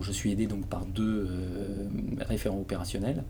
je 0.00 0.12
suis 0.12 0.30
aidé 0.30 0.46
donc 0.46 0.66
par 0.66 0.84
deux 0.86 1.28
référents 2.20 2.60
opérationnels. 2.60 3.24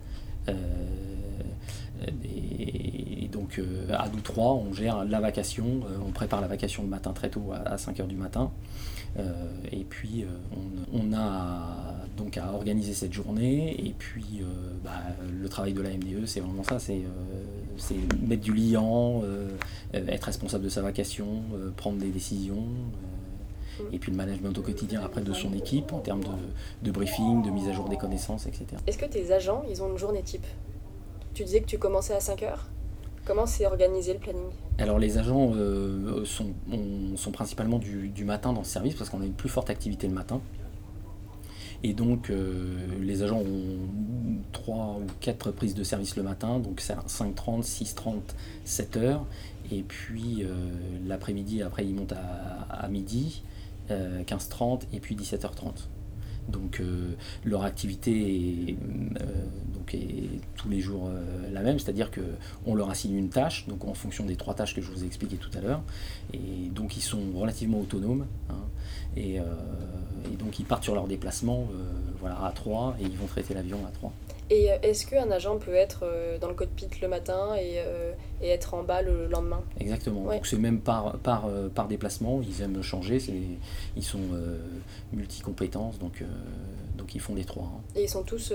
Et, 2.23 3.02
donc 3.43 3.61
à 3.91 4.07
nous 4.09 4.21
trois, 4.21 4.53
on 4.53 4.73
gère 4.73 5.03
la 5.05 5.19
vacation, 5.19 5.81
on 6.05 6.11
prépare 6.11 6.41
la 6.41 6.47
vacation 6.47 6.83
le 6.83 6.89
matin 6.89 7.11
très 7.11 7.29
tôt 7.29 7.51
à, 7.53 7.75
5h 7.75 8.07
du 8.07 8.15
matin. 8.15 8.51
et 9.71 9.83
puis 9.83 10.25
on, 10.93 11.13
a 11.13 11.93
donc 12.17 12.37
à 12.37 12.53
organiser 12.53 12.93
cette 12.93 13.13
journée. 13.13 13.75
Et 13.85 13.93
puis 13.97 14.41
euh, 14.41 14.45
bah, 14.83 14.91
le 15.31 15.49
travail 15.49 15.73
de 15.73 15.81
la 15.81 15.89
MDE, 15.89 16.25
c'est 16.25 16.39
vraiment 16.39 16.63
ça, 16.63 16.79
c'est 16.79 17.01
euh, 17.01 17.95
mettre 18.21 18.41
du 18.41 18.53
liant, 18.53 19.21
euh, 19.23 19.49
être 19.93 20.25
responsable 20.25 20.63
de 20.63 20.69
sa 20.69 20.81
vacation, 20.81 21.43
prendre 21.75 21.97
des 21.97 22.09
décisions. 22.09 22.65
et 23.91 23.99
puis 23.99 24.11
le 24.11 24.17
management 24.17 24.57
au 24.57 24.61
quotidien 24.61 25.01
après 25.03 25.21
de 25.21 25.33
son 25.33 25.53
équipe 25.53 25.93
en 25.93 25.99
termes 25.99 26.23
de, 26.23 26.29
de 26.83 26.91
briefing, 26.91 27.43
de 27.43 27.49
mise 27.49 27.67
à 27.67 27.73
jour 27.73 27.89
des 27.89 27.97
connaissances, 27.97 28.45
etc. 28.45 28.65
Est-ce 28.87 28.97
que 28.97 29.05
tes 29.05 29.31
agents, 29.31 29.63
ils 29.69 29.81
ont 29.81 29.91
une 29.91 29.97
journée 29.97 30.21
type? 30.21 30.45
Tu 31.33 31.43
disais 31.43 31.61
que 31.61 31.67
tu 31.67 31.79
commençais 31.79 32.13
à 32.13 32.19
5 32.19 32.43
heures? 32.43 32.67
Comment 33.25 33.45
c'est 33.45 33.65
organisé 33.65 34.13
le 34.13 34.19
planning? 34.19 34.49
Alors 34.77 34.99
les 34.99 35.17
agents 35.17 35.53
sont, 36.25 36.53
sont, 37.15 37.31
principalement 37.31 37.79
du, 37.79 38.23
matin 38.25 38.53
dans 38.53 38.63
ce 38.63 38.71
service 38.71 38.95
parce 38.95 39.09
qu'on 39.09 39.21
a 39.21 39.25
une 39.25 39.33
plus 39.33 39.49
forte 39.49 39.69
activité 39.69 40.07
le 40.07 40.13
matin. 40.13 40.41
Et 41.83 41.93
donc, 41.93 42.29
euh, 42.29 42.77
les 43.01 43.23
agents 43.23 43.41
ont 43.41 44.39
3 44.53 44.99
ou 45.01 45.07
4 45.19 45.51
prises 45.51 45.75
de 45.75 45.83
service 45.83 46.15
le 46.15 46.23
matin, 46.23 46.59
donc 46.59 46.79
c'est 46.79 46.93
5h30, 46.93 47.63
6h30, 47.63 48.21
7h. 48.65 49.19
Et 49.71 49.83
puis 49.83 50.43
euh, 50.43 50.53
l'après-midi, 51.05 51.61
après, 51.61 51.85
ils 51.85 51.93
montent 51.93 52.13
à, 52.69 52.87
midi, 52.87 53.43
15h30 53.89 53.91
euh, 53.91 54.85
et 54.93 54.99
puis 55.01 55.15
17h30. 55.15 55.87
Donc 56.49 56.81
leur 57.45 57.63
activité 57.63 58.11
est, 58.69 58.77
donc 59.73 59.93
est 59.93 60.29
tous 60.55 60.69
les 60.69 60.81
jours 60.81 61.09
la 61.51 61.61
même, 61.61 61.79
c'est-à-dire 61.79 62.09
qu'on 62.11 62.75
leur 62.75 62.89
assigne 62.89 63.15
une 63.15 63.29
tâche, 63.29 63.67
donc 63.67 63.85
en 63.85 63.93
fonction 63.93 64.25
des 64.25 64.35
trois 64.35 64.53
tâches 64.53 64.75
que 64.75 64.81
je 64.81 64.91
vous 64.91 65.03
ai 65.03 65.07
expliquées 65.07 65.37
tout 65.37 65.49
à 65.57 65.61
l'heure, 65.61 65.81
et 66.33 66.69
donc 66.73 66.97
ils 66.97 67.01
sont 67.01 67.31
relativement 67.35 67.79
autonomes. 67.79 68.25
Hein. 68.49 68.55
et, 69.15 69.39
donc 70.39 70.59
ils 70.59 70.65
partent 70.65 70.83
sur 70.83 70.95
leur 70.95 71.07
déplacement 71.07 71.67
euh, 71.73 71.83
voilà, 72.19 72.43
à 72.45 72.51
3 72.51 72.97
et 72.99 73.03
ils 73.03 73.17
vont 73.17 73.27
traiter 73.27 73.53
l'avion 73.53 73.79
à 73.87 73.91
3. 73.91 74.11
Et 74.49 74.71
euh, 74.71 74.77
est-ce 74.81 75.05
qu'un 75.05 75.31
agent 75.31 75.57
peut 75.57 75.73
être 75.73 76.01
euh, 76.03 76.37
dans 76.37 76.47
le 76.47 76.53
cockpit 76.53 76.89
le 77.01 77.07
matin 77.07 77.55
et, 77.57 77.79
et 78.41 78.49
être 78.49 78.73
en 78.73 78.83
bas 78.83 79.01
le 79.01 79.27
lendemain? 79.27 79.61
Exactement. 79.79 80.31
Donc 80.31 80.45
c'est 80.45 80.57
même 80.57 80.79
par, 80.79 81.17
par, 81.19 81.49
par 81.73 81.87
déplacement, 81.87 82.41
ils 82.41 82.61
aiment 82.61 82.81
changer, 82.81 83.19
ils 83.95 84.03
sont 84.03 84.19
multi-compétences, 85.13 85.99
donc, 85.99 86.23
donc 86.97 87.15
ils 87.15 87.21
font 87.21 87.35
les 87.35 87.45
trois. 87.45 87.63
Hein. 87.63 87.81
Et 87.95 88.03
ils 88.03 88.09
sont 88.09 88.23
tous 88.23 88.53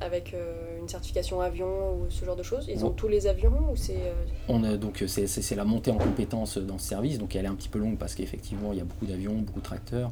avec 0.00 0.34
une 0.80 0.88
certification 0.88 1.40
avion 1.40 1.94
ou 1.94 2.06
ce 2.10 2.24
genre 2.24 2.36
de 2.36 2.42
choses? 2.42 2.66
Ils 2.68 2.84
ont 2.84 2.90
tous 2.90 3.08
les 3.08 3.26
avions 3.26 3.70
ou 3.70 3.76
c'est 3.76 3.98
On 4.48 4.60
donc 4.76 5.04
c'est 5.06 5.54
la 5.56 5.64
montée 5.64 5.90
en 5.90 5.98
compétences 5.98 6.58
dans 6.58 6.78
ce 6.78 6.88
service, 6.88 7.18
donc 7.18 7.36
elle 7.36 7.44
est 7.44 7.48
un 7.48 7.54
petit 7.54 7.68
peu 7.68 7.78
longue 7.78 7.98
parce 7.98 8.14
qu'effectivement 8.14 8.72
il 8.72 8.78
y 8.78 8.82
a 8.82 8.84
beaucoup 8.84 9.06
d'avions, 9.06 9.34
beaucoup 9.34 9.60
de 9.60 9.64
tracteurs. 9.64 10.10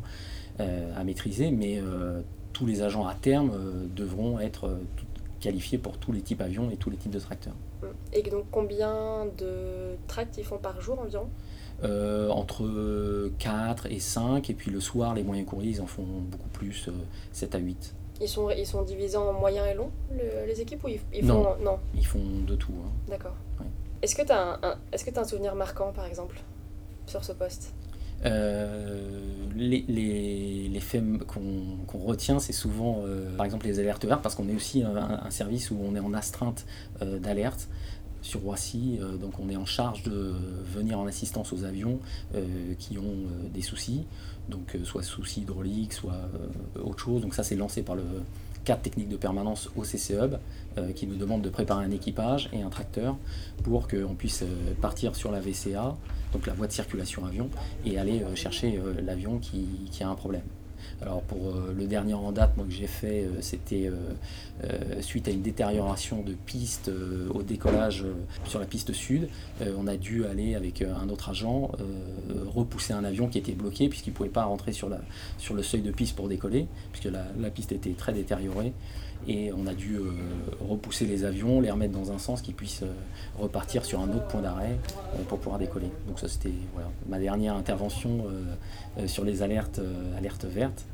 Euh, 0.60 0.90
à 0.96 1.04
maîtriser, 1.04 1.52
mais 1.52 1.78
euh, 1.78 2.20
tous 2.58 2.66
les 2.66 2.82
agents 2.82 3.06
à 3.06 3.14
terme 3.14 3.52
euh, 3.54 3.86
devront 3.94 4.40
être 4.40 4.78
qualifiés 5.40 5.78
pour 5.78 5.96
tous 5.98 6.10
les 6.10 6.20
types 6.20 6.38
d'avions 6.38 6.70
et 6.70 6.76
tous 6.76 6.90
les 6.90 6.96
types 6.96 7.12
de 7.12 7.20
tracteurs. 7.20 7.54
Et 8.12 8.22
donc 8.22 8.46
combien 8.50 9.26
de 9.38 9.94
tracts 10.08 10.36
ils 10.38 10.44
font 10.44 10.58
par 10.58 10.80
jour 10.80 10.98
environ? 10.98 11.28
Entre 11.84 13.30
4 13.38 13.86
et 13.86 14.00
5, 14.00 14.50
et 14.50 14.54
puis 14.54 14.72
le 14.72 14.80
soir, 14.80 15.14
les 15.14 15.22
moyens 15.22 15.48
courriers, 15.48 15.70
ils 15.70 15.80
en 15.80 15.86
font 15.86 16.02
beaucoup 16.02 16.48
plus, 16.48 16.90
7 17.30 17.54
à 17.54 17.58
8. 17.58 17.94
Ils 18.20 18.28
sont, 18.28 18.50
ils 18.50 18.66
sont 18.66 18.82
divisés 18.82 19.16
en 19.16 19.32
moyen 19.32 19.64
et 19.64 19.74
long, 19.74 19.92
les 20.10 20.60
équipes, 20.60 20.82
ou 20.82 20.88
ils, 20.88 21.24
font... 21.24 21.54
Non, 21.62 21.78
ils 21.94 22.04
font 22.04 22.24
de 22.44 22.56
tout. 22.56 22.72
Hein. 22.84 22.90
D'accord. 23.08 23.36
Est-ce 24.02 24.16
que 24.16 24.22
tu 24.22 24.32
as, 24.32 24.58
un, 24.60 24.78
est 24.92 24.96
-ce 24.96 25.04
que 25.04 25.16
as 25.16 25.20
un 25.20 25.24
souvenir 25.24 25.54
marquant, 25.54 25.92
par 25.92 26.06
exemple, 26.06 26.40
sur 27.06 27.22
ce 27.24 27.32
poste? 27.32 27.72
euh, 27.72 27.77
les, 28.24 29.84
les, 29.88 30.68
les, 30.68 30.80
faits 30.80 31.02
qu'on 31.26 31.98
retient, 31.98 32.38
c'est 32.38 32.52
souvent, 32.52 33.02
euh, 33.04 33.36
par 33.36 33.46
exemple, 33.46 33.66
les 33.66 33.78
alertes 33.78 34.04
vertes, 34.04 34.22
parce 34.22 34.34
qu'on 34.34 34.48
est 34.48 34.54
aussi 34.54 34.82
un, 34.82 34.96
un, 34.96 35.30
service 35.30 35.70
où 35.70 35.78
on 35.80 35.94
est 35.94 36.00
en 36.00 36.14
astreinte 36.14 36.66
euh, 37.02 37.18
d'alerte 37.18 37.68
sur 38.20 38.40
Roissy, 38.40 38.98
donc 39.20 39.38
on 39.38 39.48
est 39.48 39.56
en 39.56 39.64
charge 39.64 40.02
de 40.02 40.34
venir 40.74 40.98
en 40.98 41.06
assistance 41.06 41.52
aux 41.52 41.62
avions 41.62 42.00
qui 42.76 42.98
ont 42.98 43.28
des 43.54 43.62
soucis, 43.62 44.06
donc 44.48 44.76
soit 44.82 45.04
soucis 45.04 45.42
hydrauliques, 45.42 45.92
soit 45.92 46.28
autre 46.82 46.98
chose. 46.98 47.22
Donc 47.22 47.32
ça, 47.32 47.44
c'est 47.44 47.54
lancé 47.54 47.82
par 47.82 47.94
le 47.94 48.02
cadre 48.68 48.82
technique 48.82 49.08
de 49.08 49.16
permanence 49.16 49.70
au 49.76 49.84
CC 49.84 50.14
Hub, 50.14 50.36
qui 50.94 51.06
nous 51.06 51.16
demande 51.16 51.42
de 51.42 51.48
préparer 51.48 51.84
un 51.84 51.90
équipage 51.90 52.48
et 52.52 52.62
un 52.62 52.68
tracteur 52.68 53.16
pour 53.64 53.88
qu'on 53.88 54.14
puisse 54.14 54.44
partir 54.80 55.16
sur 55.16 55.32
la 55.32 55.40
VCA 55.40 55.96
donc 56.32 56.46
la 56.46 56.52
voie 56.52 56.66
de 56.66 56.72
circulation 56.72 57.24
avion, 57.24 57.48
et 57.84 57.98
aller 57.98 58.22
euh, 58.22 58.34
chercher 58.34 58.78
euh, 58.78 58.94
l'avion 59.02 59.38
qui, 59.38 59.90
a 60.00 60.08
un 60.08 60.14
problème. 60.14 60.42
Alors 61.02 61.22
pour 61.22 61.48
euh, 61.48 61.74
le 61.76 61.86
dernier 61.86 62.14
en 62.14 62.32
date 62.32 62.56
moi, 62.56 62.66
que 62.66 62.72
j'ai 62.72 62.86
fait, 62.86 63.26
c'était 63.40 63.90
suite 65.00 65.28
à 65.28 65.30
une 65.30 65.42
détérioration 65.42 66.22
de 66.22 66.32
piste 66.32 66.90
au 67.32 67.42
décollage 67.42 68.04
sur 68.44 68.58
la 68.58 68.66
piste 68.66 68.92
sud. 68.92 69.28
on 69.60 69.86
a 69.86 69.96
dû 69.96 70.26
aller 70.26 70.54
avec 70.54 70.82
un 70.82 71.08
autre 71.08 71.30
agent 71.30 71.70
repousser 72.46 72.92
un 72.92 73.04
avion 73.04 73.28
qui 73.28 73.38
était 73.38 73.52
bloqué 73.52 73.88
puisqu'il 73.88 74.10
ne 74.10 74.14
pouvait 74.16 74.28
pas 74.28 74.44
rentrer 74.44 74.72
sur, 74.72 74.88
le 74.88 75.62
seuil 75.62 75.82
de 75.82 75.90
piste 75.90 76.16
pour 76.16 76.28
décoller, 76.28 76.66
puisque 76.92 77.08
la 77.12 77.50
piste 77.50 77.72
était 77.72 77.92
très 77.92 78.12
détériorée 78.12 78.72
et 79.26 79.52
on 79.52 79.66
a 79.66 79.74
dû 79.74 79.96
euh, 79.96 80.12
repousser 80.68 81.04
les 81.04 81.24
avions, 81.24 81.60
les 81.60 81.70
remettre 81.70 81.92
dans 81.92 82.12
un 82.12 82.18
sens 82.18 82.40
qui 82.40 82.52
puissent 82.52 82.82
euh, 82.82 82.92
repartir 83.38 83.84
sur 83.84 84.00
un 84.00 84.08
autre 84.10 84.26
point 84.28 84.40
d'arrêt 84.40 84.78
euh, 85.14 85.22
pour 85.28 85.38
pouvoir 85.38 85.58
décoller. 85.58 85.90
Donc 86.06 86.18
ça 86.20 86.28
c'était 86.28 86.52
voilà, 86.72 86.88
ma 87.08 87.18
dernière 87.18 87.54
intervention 87.54 88.24
sur 89.06 89.24
les 89.24 89.42
alertes, 89.42 89.80
alertes 90.16 90.44
vertes. 90.44 90.84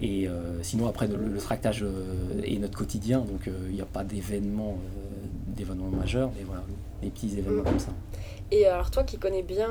Et 0.00 0.28
sinon 0.62 0.88
après 0.88 1.06
le, 1.06 1.38
tractage 1.38 1.84
est 2.44 2.58
notre 2.58 2.76
quotidien, 2.76 3.20
donc 3.20 3.48
il 3.68 3.74
n'y 3.74 3.80
a 3.80 3.86
pas 3.86 4.04
d'événements 4.04 4.78
d'événements 5.46 5.88
majeurs, 5.88 6.30
mais 6.36 6.44
voilà, 6.44 6.62
des 7.02 7.10
petits 7.10 7.38
événements 7.38 7.62
comme 7.62 7.78
ça. 7.78 7.92
Et 8.50 8.66
alors 8.66 8.90
toi 8.90 9.04
qui 9.04 9.18
connais 9.18 9.42
bien 9.42 9.68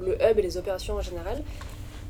le 0.00 0.14
hub 0.14 0.38
et 0.38 0.42
les 0.42 0.56
opérations 0.56 0.94
en 0.94 1.02
général, 1.02 1.42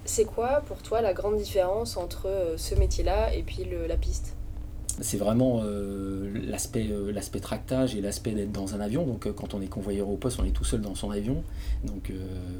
c'est 0.04 0.24
quoi 0.24 0.62
pour 0.66 0.82
toi 0.82 1.00
la 1.00 1.12
grande 1.12 1.36
différence 1.36 1.96
entre 1.96 2.54
ce 2.56 2.74
métier-là 2.74 3.34
et 3.34 3.42
puis 3.42 3.64
le, 3.64 3.86
la 3.86 3.96
piste? 3.96 4.37
C'est 5.00 5.16
vraiment 5.16 5.60
euh, 5.64 6.30
l'aspect 6.46 6.88
euh, 6.90 7.12
l'aspect 7.12 7.40
tractage 7.40 7.94
et 7.94 8.00
l'aspect 8.00 8.32
d'être 8.32 8.52
dans 8.52 8.74
un 8.74 8.80
avion. 8.80 9.04
Donc 9.04 9.26
euh, 9.26 9.32
quand 9.32 9.54
on 9.54 9.60
est 9.60 9.68
convoyeur 9.68 10.08
au 10.08 10.16
poste, 10.16 10.38
on 10.40 10.44
est 10.44 10.50
tout 10.50 10.64
seul 10.64 10.80
dans 10.80 10.94
son 10.94 11.10
avion. 11.10 11.42
Donc 11.84 12.12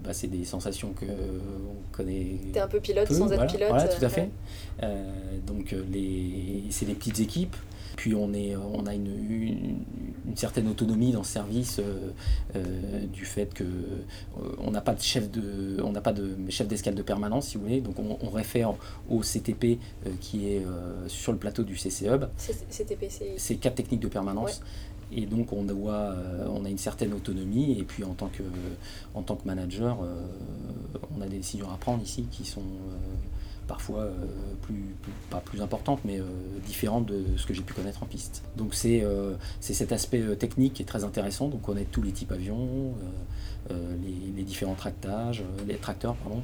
bah, 0.04 0.12
c'est 0.12 0.28
des 0.28 0.44
sensations 0.44 0.92
que 0.92 1.06
on 1.06 1.96
connaît. 1.96 2.38
T'es 2.52 2.60
un 2.60 2.68
peu 2.68 2.80
pilote 2.80 3.10
sans 3.12 3.32
être 3.32 3.46
pilote. 3.46 3.68
Voilà, 3.68 3.88
tout 3.88 4.04
à 4.04 4.08
fait. 4.08 4.30
donc 5.46 5.74
les 5.90 6.64
c'est 6.70 6.86
des 6.86 6.94
petites 6.94 7.20
équipes. 7.20 7.56
Puis 7.96 8.14
on, 8.14 8.32
est, 8.32 8.54
on 8.54 8.86
a 8.86 8.94
une, 8.94 9.08
une, 9.08 10.36
certaine 10.36 10.68
autonomie 10.68 11.10
dans 11.10 11.24
ce 11.24 11.32
service 11.32 11.80
du 13.12 13.24
fait 13.24 13.52
que 13.52 13.64
on 14.58 14.70
n'a 14.70 14.80
pas 14.80 14.94
de 14.94 15.00
chef 15.00 15.28
de 15.32 15.82
on 15.82 15.90
n'a 15.90 16.00
pas 16.00 16.12
de 16.12 16.36
chef 16.48 16.68
d'escale 16.68 16.94
de 16.94 17.02
permanence 17.02 17.48
si 17.48 17.56
vous 17.56 17.64
voulez. 17.64 17.80
Donc 17.80 17.96
on, 17.98 18.30
réfère 18.30 18.74
au 19.10 19.20
CTP 19.20 19.80
qui 20.20 20.48
est 20.48 20.62
sur 21.08 21.32
le 21.32 21.38
plateau 21.38 21.64
du 21.64 21.76
CC 21.76 22.06
Hub. 22.06 22.26
CTP 22.36 23.08
c'est 23.36 23.56
quatre 23.56 23.76
techniques 23.76 24.00
de 24.00 24.08
permanence. 24.08 24.60
Et 25.10 25.24
donc 25.24 25.54
on, 25.54 25.62
doit, 25.62 26.14
on 26.50 26.66
a 26.66 26.68
une 26.68 26.78
certaine 26.78 27.14
autonomie. 27.14 27.78
Et 27.78 27.84
puis 27.84 28.04
en 28.04 28.12
tant 28.12 28.28
que, 28.28 28.42
en 29.14 29.22
tant 29.22 29.36
que 29.36 29.46
manager, 29.46 29.98
on 31.16 31.20
a 31.22 31.26
des 31.26 31.38
décisions 31.38 31.70
à 31.72 31.76
prendre 31.78 32.02
ici 32.02 32.26
qui 32.30 32.44
sont 32.44 32.62
parfois 33.68 34.00
euh, 34.00 34.14
plus, 34.62 34.96
pas 35.30 35.38
plus 35.38 35.62
importante, 35.62 36.00
mais 36.04 36.18
euh, 36.18 36.24
différente 36.66 37.06
de 37.06 37.36
ce 37.36 37.46
que 37.46 37.54
j'ai 37.54 37.62
pu 37.62 37.74
connaître 37.74 38.02
en 38.02 38.06
piste. 38.06 38.42
Donc 38.56 38.74
c'est 38.74 39.04
euh, 39.04 39.34
cet 39.60 39.92
aspect 39.92 40.20
technique 40.36 40.74
qui 40.74 40.82
est 40.82 40.86
très 40.86 41.04
intéressant, 41.04 41.48
donc 41.48 41.62
connaître 41.62 41.90
tous 41.90 42.02
les 42.02 42.10
types 42.10 42.32
avions, 42.32 42.94
les, 43.70 44.42
différents 44.42 44.74
tractages, 44.74 45.44
les 45.66 45.76
tracteurs, 45.76 46.14
pardon. 46.16 46.42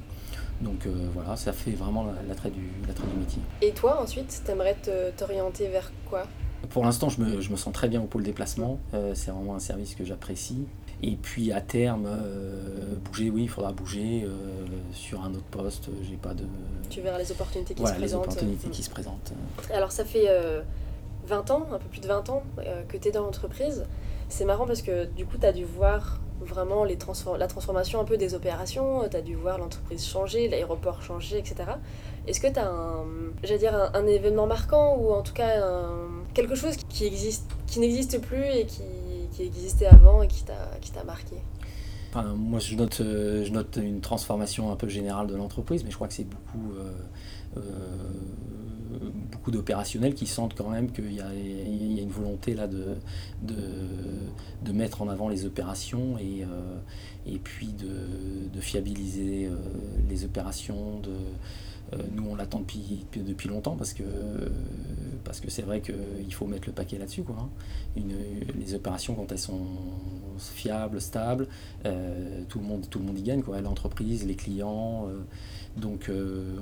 Donc 0.60 0.86
voilà, 1.14 1.36
ça 1.36 1.52
fait 1.52 1.70
vraiment 1.70 2.06
l'attrait 2.28 2.50
du, 2.50 2.60
du 2.60 3.18
métier. 3.18 3.42
Et 3.62 3.72
toi 3.72 4.00
ensuite, 4.00 4.42
tu 4.44 4.50
aimerais 4.50 4.76
t'orienter 5.16 5.68
vers 5.68 5.90
quoi? 6.08 6.24
Pour 6.68 6.84
l'instant, 6.84 7.08
je 7.08 7.20
me, 7.20 7.40
je 7.40 7.50
me, 7.50 7.56
sens 7.56 7.72
très 7.72 7.88
bien 7.88 8.00
au 8.02 8.06
pôle 8.06 8.22
déplacement, 8.22 8.78
c'est 9.14 9.30
vraiment 9.30 9.54
un 9.54 9.60
service 9.60 9.94
que 9.94 10.04
j'apprécie. 10.04 10.66
Et 11.02 11.16
puis 11.16 11.52
à 11.52 11.60
terme, 11.60 12.06
euh, 12.06 12.94
bouger, 13.04 13.30
oui, 13.30 13.42
il 13.42 13.48
faudra 13.48 13.72
bouger 13.72 14.22
euh, 14.24 14.66
sur 14.92 15.22
un 15.22 15.30
autre 15.32 15.44
poste. 15.50 15.90
J'ai 16.02 16.16
pas 16.16 16.34
de. 16.34 16.44
Tu 16.90 17.00
verras 17.00 17.18
les 17.18 17.30
opportunités 17.30 17.74
qui 17.74 17.86
se 17.86 17.92
présentent. 17.92 18.00
les 18.00 18.14
opportunités 18.14 18.68
qui 18.68 18.82
se 18.82 18.90
présentent. 18.90 19.32
Alors 19.72 19.92
ça 19.92 20.04
fait 20.04 20.26
20 21.26 21.50
euh, 21.50 21.54
ans, 21.54 21.66
un 21.72 21.78
peu 21.78 21.88
plus 21.88 22.00
de 22.00 22.06
20 22.06 22.28
ans 22.30 22.42
que 22.88 22.96
tu 22.96 23.08
es 23.08 23.10
dans 23.10 23.22
l'entreprise. 23.22 23.84
C'est 24.28 24.44
marrant 24.44 24.66
parce 24.66 24.82
que 24.82 25.04
du 25.04 25.26
coup, 25.26 25.36
tu 25.38 25.46
as 25.46 25.52
dû 25.52 25.64
voir 25.64 26.20
vraiment 26.40 26.84
les 26.84 26.98
la 27.38 27.46
transformation 27.46 28.00
un 28.00 28.04
peu 28.04 28.16
des 28.16 28.34
opérations, 28.34 29.08
tu 29.08 29.16
as 29.16 29.22
dû 29.22 29.34
voir 29.34 29.58
l'entreprise 29.58 30.04
changer, 30.04 30.48
l'aéroport 30.48 31.00
changer, 31.02 31.38
etc. 31.38 31.56
Est-ce 32.26 32.40
que 32.40 32.48
tu 32.48 32.58
as 32.58 32.68
un, 32.68 33.04
dire 33.58 33.74
un, 33.74 33.90
un, 33.94 34.06
événement 34.06 34.46
marquant 34.46 34.96
ou 34.96 35.12
en 35.12 35.22
tout 35.22 35.32
cas 35.32 35.62
quelque 36.32 36.54
chose 36.54 36.76
qui, 36.88 37.06
existe, 37.06 37.50
qui 37.66 37.80
n'existe 37.80 38.20
plus 38.20 38.44
et 38.44 38.66
qui 38.66 38.82
qui 39.34 39.42
existait 39.42 39.86
avant 39.86 40.22
et 40.22 40.28
qui 40.28 40.44
t'a 40.44 41.04
marqué 41.04 41.36
enfin, 42.10 42.34
Moi, 42.34 42.60
je 42.60 42.76
note, 42.76 43.00
euh, 43.00 43.44
je 43.44 43.50
note 43.50 43.78
une 43.82 44.00
transformation 44.00 44.70
un 44.70 44.76
peu 44.76 44.88
générale 44.88 45.26
de 45.26 45.34
l'entreprise, 45.34 45.84
mais 45.84 45.90
je 45.90 45.96
crois 45.96 46.08
que 46.08 46.14
c'est 46.14 46.28
beaucoup, 46.28 46.72
euh, 46.76 46.92
euh, 47.56 47.60
beaucoup 49.32 49.50
d'opérationnels 49.50 50.14
qui 50.14 50.26
sentent 50.26 50.54
quand 50.54 50.70
même 50.70 50.92
qu'il 50.92 51.12
y, 51.12 51.16
y, 51.16 51.20
a 51.20 52.02
une 52.02 52.10
volonté 52.10 52.54
là 52.54 52.68
de, 52.68 52.94
de, 53.42 53.56
de, 54.62 54.72
mettre 54.72 55.02
en 55.02 55.08
avant 55.08 55.28
les 55.28 55.46
opérations 55.46 56.16
et, 56.18 56.46
et 57.26 57.38
puis 57.38 57.72
de, 57.72 58.48
de 58.52 58.60
fiabiliser 58.60 59.50
les 60.08 60.24
opérations, 60.24 61.00
de 61.00 61.12
nous, 62.12 62.26
on 62.28 62.34
l'attend 62.34 62.60
depuis, 62.60 63.06
depuis 63.14 63.48
longtemps 63.48 63.76
parce 63.76 63.92
que 63.92 64.02
parce 65.24 65.40
que 65.40 65.50
c'est 65.50 65.62
vrai 65.62 65.80
qu'il 65.80 66.32
faut 66.32 66.46
mettre 66.46 66.68
le 66.68 66.72
paquet 66.72 66.98
là-dessus. 66.98 67.22
Quoi, 67.22 67.36
hein. 67.38 68.02
les 68.58 68.74
opérations, 68.74 69.14
quand 69.14 69.32
elles 69.32 69.38
sont 69.38 69.66
fiables, 70.38 71.00
stables, 71.00 71.48
euh, 71.86 72.42
tout, 72.48 72.58
le 72.58 72.66
monde, 72.66 72.86
tout 72.88 72.98
le 72.98 73.06
monde 73.06 73.18
y 73.18 73.22
gagne. 73.22 73.42
L'entreprise, 73.62 74.26
les 74.26 74.36
clients. 74.36 75.08
Euh, 75.08 75.22
donc 75.76 76.08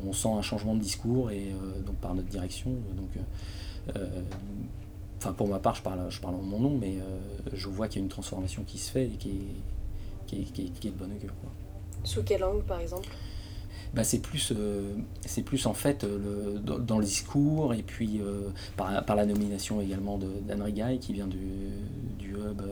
on 0.07 0.12
sent 0.14 0.31
un 0.31 0.41
changement 0.41 0.75
de 0.75 0.81
discours 0.81 1.31
et 1.31 1.52
donc 1.85 1.97
par 1.97 2.14
notre 2.14 2.29
direction. 2.29 2.71
Donc, 2.97 3.99
enfin 5.19 5.33
pour 5.35 5.49
ma 5.49 5.59
part, 5.59 5.75
je 5.75 5.83
parle, 5.83 6.11
je 6.11 6.21
parle 6.21 6.37
en 6.37 6.43
mon 6.43 6.59
nom, 6.61 6.79
mais 6.79 6.97
je 7.52 7.69
vois 7.69 7.88
qu'il 7.88 8.00
y 8.00 8.02
a 8.02 8.05
une 8.05 8.11
transformation 8.11 8.64
qui 8.64 8.79
se 8.79 8.91
fait 8.91 9.05
et 9.05 9.17
qui 9.19 9.31
est, 9.31 9.45
qui 10.26 10.62
est, 10.62 10.73
qui 10.81 10.88
est, 10.88 10.91
de 10.91 10.97
bonne 10.97 11.12
augure. 11.12 11.35
Sous 12.05 12.23
quel 12.23 12.43
angle, 12.43 12.64
par 12.64 12.81
exemple? 12.81 13.09
Bah, 13.94 14.04
c'est 14.04 14.20
plus, 14.20 14.52
euh, 14.56 14.94
c'est 15.26 15.42
plus 15.42 15.66
en 15.66 15.75
fait 15.75 16.04
euh, 16.04 16.54
le, 16.64 16.78
dans, 16.78 16.99
le 16.99 17.04
discours 17.04 17.75
et 17.75 17.82
puis 17.82 18.20
euh, 18.20 18.49
par, 18.76 19.04
par, 19.04 19.16
la 19.16 19.26
nomination 19.26 19.82
également 19.82 20.18
d'Anne 20.18 20.62
Rigaille 20.62 20.99
qui 20.99 21.12
vient 21.12 21.26
du, 21.26 21.38
du 22.18 22.30
hub, 22.30 22.62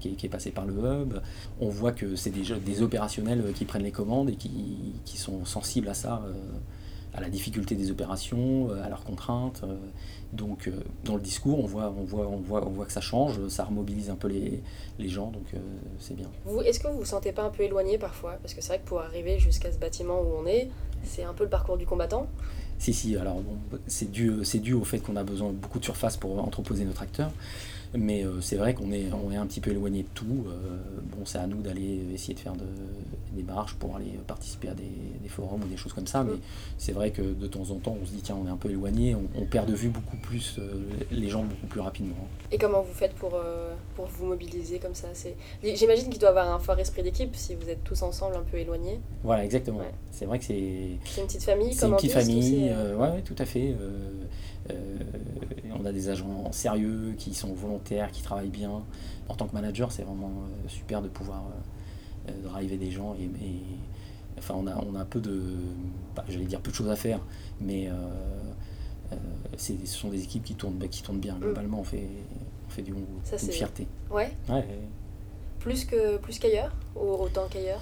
qui, 0.00 0.16
qui, 0.16 0.26
est 0.26 0.28
passé 0.28 0.50
par 0.50 0.66
le 0.66 0.74
hub. 0.74 1.14
On 1.60 1.68
voit 1.68 1.92
que 1.92 2.16
c'est 2.16 2.30
des, 2.30 2.58
des 2.58 2.82
opérationnels 2.82 3.52
qui 3.54 3.64
prennent 3.64 3.84
les 3.84 3.92
commandes 3.92 4.30
et 4.30 4.36
qui, 4.36 4.94
qui 5.04 5.16
sont 5.16 5.44
sensibles 5.44 5.88
à 5.88 5.94
ça 5.94 6.22
à 7.14 7.20
la 7.20 7.28
difficulté 7.28 7.74
des 7.74 7.90
opérations, 7.90 8.70
à 8.70 8.88
leurs 8.88 9.04
contraintes. 9.04 9.62
Donc 10.32 10.70
dans 11.04 11.14
le 11.14 11.20
discours, 11.20 11.60
on 11.60 11.66
voit, 11.66 11.94
on, 11.96 12.04
voit, 12.04 12.26
on, 12.26 12.38
voit, 12.38 12.66
on 12.66 12.70
voit 12.70 12.86
que 12.86 12.92
ça 12.92 13.00
change, 13.00 13.46
ça 13.48 13.64
remobilise 13.64 14.10
un 14.10 14.16
peu 14.16 14.28
les, 14.28 14.62
les 14.98 15.08
gens, 15.08 15.30
donc 15.30 15.46
c'est 16.00 16.16
bien. 16.16 16.28
Vous, 16.44 16.60
est-ce 16.60 16.80
que 16.80 16.88
vous 16.88 16.98
vous 16.98 17.04
sentez 17.04 17.32
pas 17.32 17.42
un 17.42 17.50
peu 17.50 17.62
éloigné 17.62 17.98
parfois? 17.98 18.36
Parce 18.42 18.52
que 18.52 18.60
c'est 18.60 18.68
vrai 18.68 18.78
que 18.80 18.88
pour 18.88 19.00
arriver 19.00 19.38
jusqu'à 19.38 19.70
ce 19.70 19.78
bâtiment 19.78 20.20
où 20.20 20.34
on 20.42 20.46
est, 20.46 20.70
c'est 21.04 21.22
un 21.22 21.34
peu 21.34 21.44
le 21.44 21.50
parcours 21.50 21.76
du 21.76 21.86
combattant. 21.86 22.26
Si, 22.78 22.92
si, 22.92 23.16
alors 23.16 23.40
bon, 23.40 23.56
c'est 23.86 24.10
dû, 24.10 24.32
dû 24.54 24.72
au 24.72 24.84
fait 24.84 24.98
qu'on 24.98 25.16
a 25.16 25.22
besoin 25.22 25.50
de 25.50 25.54
beaucoup 25.54 25.78
de 25.78 25.84
surface 25.84 26.16
pour 26.16 26.38
entreposer 26.42 26.84
nos 26.84 26.92
tracteurs. 26.92 27.30
Mais 27.96 28.24
euh, 28.24 28.40
c'est 28.40 28.56
vrai 28.56 28.74
qu'on 28.74 28.90
est, 28.90 29.06
on 29.12 29.30
est 29.30 29.36
un 29.36 29.46
petit 29.46 29.60
peu 29.60 29.70
éloigné 29.70 30.02
de 30.02 30.08
tout. 30.14 30.46
Euh, 30.48 30.78
bon, 31.04 31.24
c'est 31.24 31.38
à 31.38 31.46
nous 31.46 31.62
d'aller 31.62 32.00
essayer 32.12 32.34
de 32.34 32.40
faire 32.40 32.54
de, 32.54 32.66
des 33.32 33.42
marches 33.44 33.74
pour 33.74 33.94
aller 33.94 34.18
participer 34.26 34.68
à 34.68 34.74
des, 34.74 34.90
des 35.22 35.28
forums 35.28 35.62
ou 35.62 35.68
des 35.68 35.76
choses 35.76 35.92
comme 35.92 36.06
ça. 36.06 36.24
Mais 36.24 36.32
c'est 36.76 36.92
vrai 36.92 37.10
que 37.12 37.22
de 37.22 37.46
temps 37.46 37.70
en 37.70 37.76
temps, 37.76 37.96
on 38.02 38.04
se 38.04 38.10
dit, 38.10 38.20
tiens, 38.20 38.36
on 38.42 38.48
est 38.48 38.50
un 38.50 38.56
peu 38.56 38.70
éloigné, 38.70 39.14
on, 39.14 39.22
on 39.40 39.44
perd 39.44 39.68
de 39.70 39.74
vue 39.74 39.90
beaucoup 39.90 40.16
plus 40.16 40.56
euh, 40.58 40.82
les 41.12 41.28
gens 41.28 41.44
beaucoup 41.44 41.66
plus 41.68 41.80
rapidement. 41.80 42.16
Et 42.50 42.58
comment 42.58 42.82
vous 42.82 42.92
faites 42.92 43.14
pour, 43.14 43.38
pour 43.94 44.06
vous 44.06 44.26
mobiliser 44.26 44.78
comme 44.80 44.94
ça? 44.94 45.08
C'est... 45.12 45.36
J'imagine 45.62 46.08
qu'il 46.10 46.18
doit 46.18 46.30
y 46.30 46.32
avoir 46.32 46.52
un 46.52 46.58
fort 46.58 46.78
esprit 46.78 47.02
d'équipe 47.04 47.34
si 47.36 47.54
vous 47.54 47.68
êtes 47.68 47.84
tous 47.84 48.02
ensemble 48.02 48.34
un 48.36 48.42
peu 48.42 48.56
éloignés. 48.56 49.00
Voilà, 49.22 49.44
exactement. 49.44 49.78
Ouais. 49.78 49.94
C'est 50.10 50.24
vrai 50.26 50.38
que 50.38 50.44
c'est. 50.44 50.98
C'est 51.04 51.20
une 51.20 51.26
petite 51.26 51.44
famille 51.44 51.72
C'est 51.72 51.80
comme 51.80 51.90
une 51.92 51.96
petite 51.96 52.12
famille, 52.12 52.72
ouais, 52.72 53.08
ouais, 53.10 53.22
tout 53.22 53.36
à 53.38 53.44
fait. 53.44 53.74
euh, 53.80 54.74
on 55.84 55.86
a 55.86 55.92
des 55.92 56.08
agents 56.08 56.50
sérieux 56.52 57.14
qui 57.18 57.34
sont 57.34 57.52
volontaires, 57.52 58.10
qui 58.10 58.22
travaillent 58.22 58.48
bien. 58.48 58.82
En 59.28 59.34
tant 59.34 59.46
que 59.46 59.52
manager, 59.54 59.92
c'est 59.92 60.02
vraiment 60.02 60.28
euh, 60.30 60.68
super 60.68 61.02
de 61.02 61.08
pouvoir 61.08 61.44
euh, 62.28 62.30
euh, 62.32 62.42
driver 62.48 62.76
des 62.78 62.90
gens. 62.90 63.14
Et, 63.20 63.24
et- 63.24 63.62
enfin, 64.38 64.54
on 64.56 64.66
a, 64.66 64.76
on 64.84 64.94
a 64.94 65.00
un 65.00 65.04
peu 65.04 65.20
de, 65.20 65.42
bah, 66.16 66.24
j'allais 66.28 66.46
dire 66.46 66.60
peu 66.60 66.70
de 66.70 66.76
choses 66.76 66.88
à 66.90 66.96
faire, 66.96 67.20
mais 67.60 67.88
euh, 67.88 67.92
euh, 69.12 69.16
ce 69.56 69.74
sont 69.84 70.08
des 70.08 70.22
équipes 70.22 70.44
qui 70.44 70.54
tournent, 70.54 70.78
qui 70.90 71.02
tournent 71.02 71.20
bien. 71.20 71.36
Globalement, 71.40 71.80
on 71.80 71.84
fait, 71.84 72.08
on 72.66 72.70
fait 72.70 72.82
du 72.82 72.92
bon. 72.92 73.02
Ça, 73.24 73.36
une 73.42 73.52
fierté. 73.52 73.86
Ouais, 74.10 74.32
plus, 75.60 75.84
que, 75.86 76.18
plus 76.18 76.38
qu'ailleurs 76.38 76.72
Ou 76.96 77.00
autant 77.24 77.46
qu'ailleurs? 77.50 77.80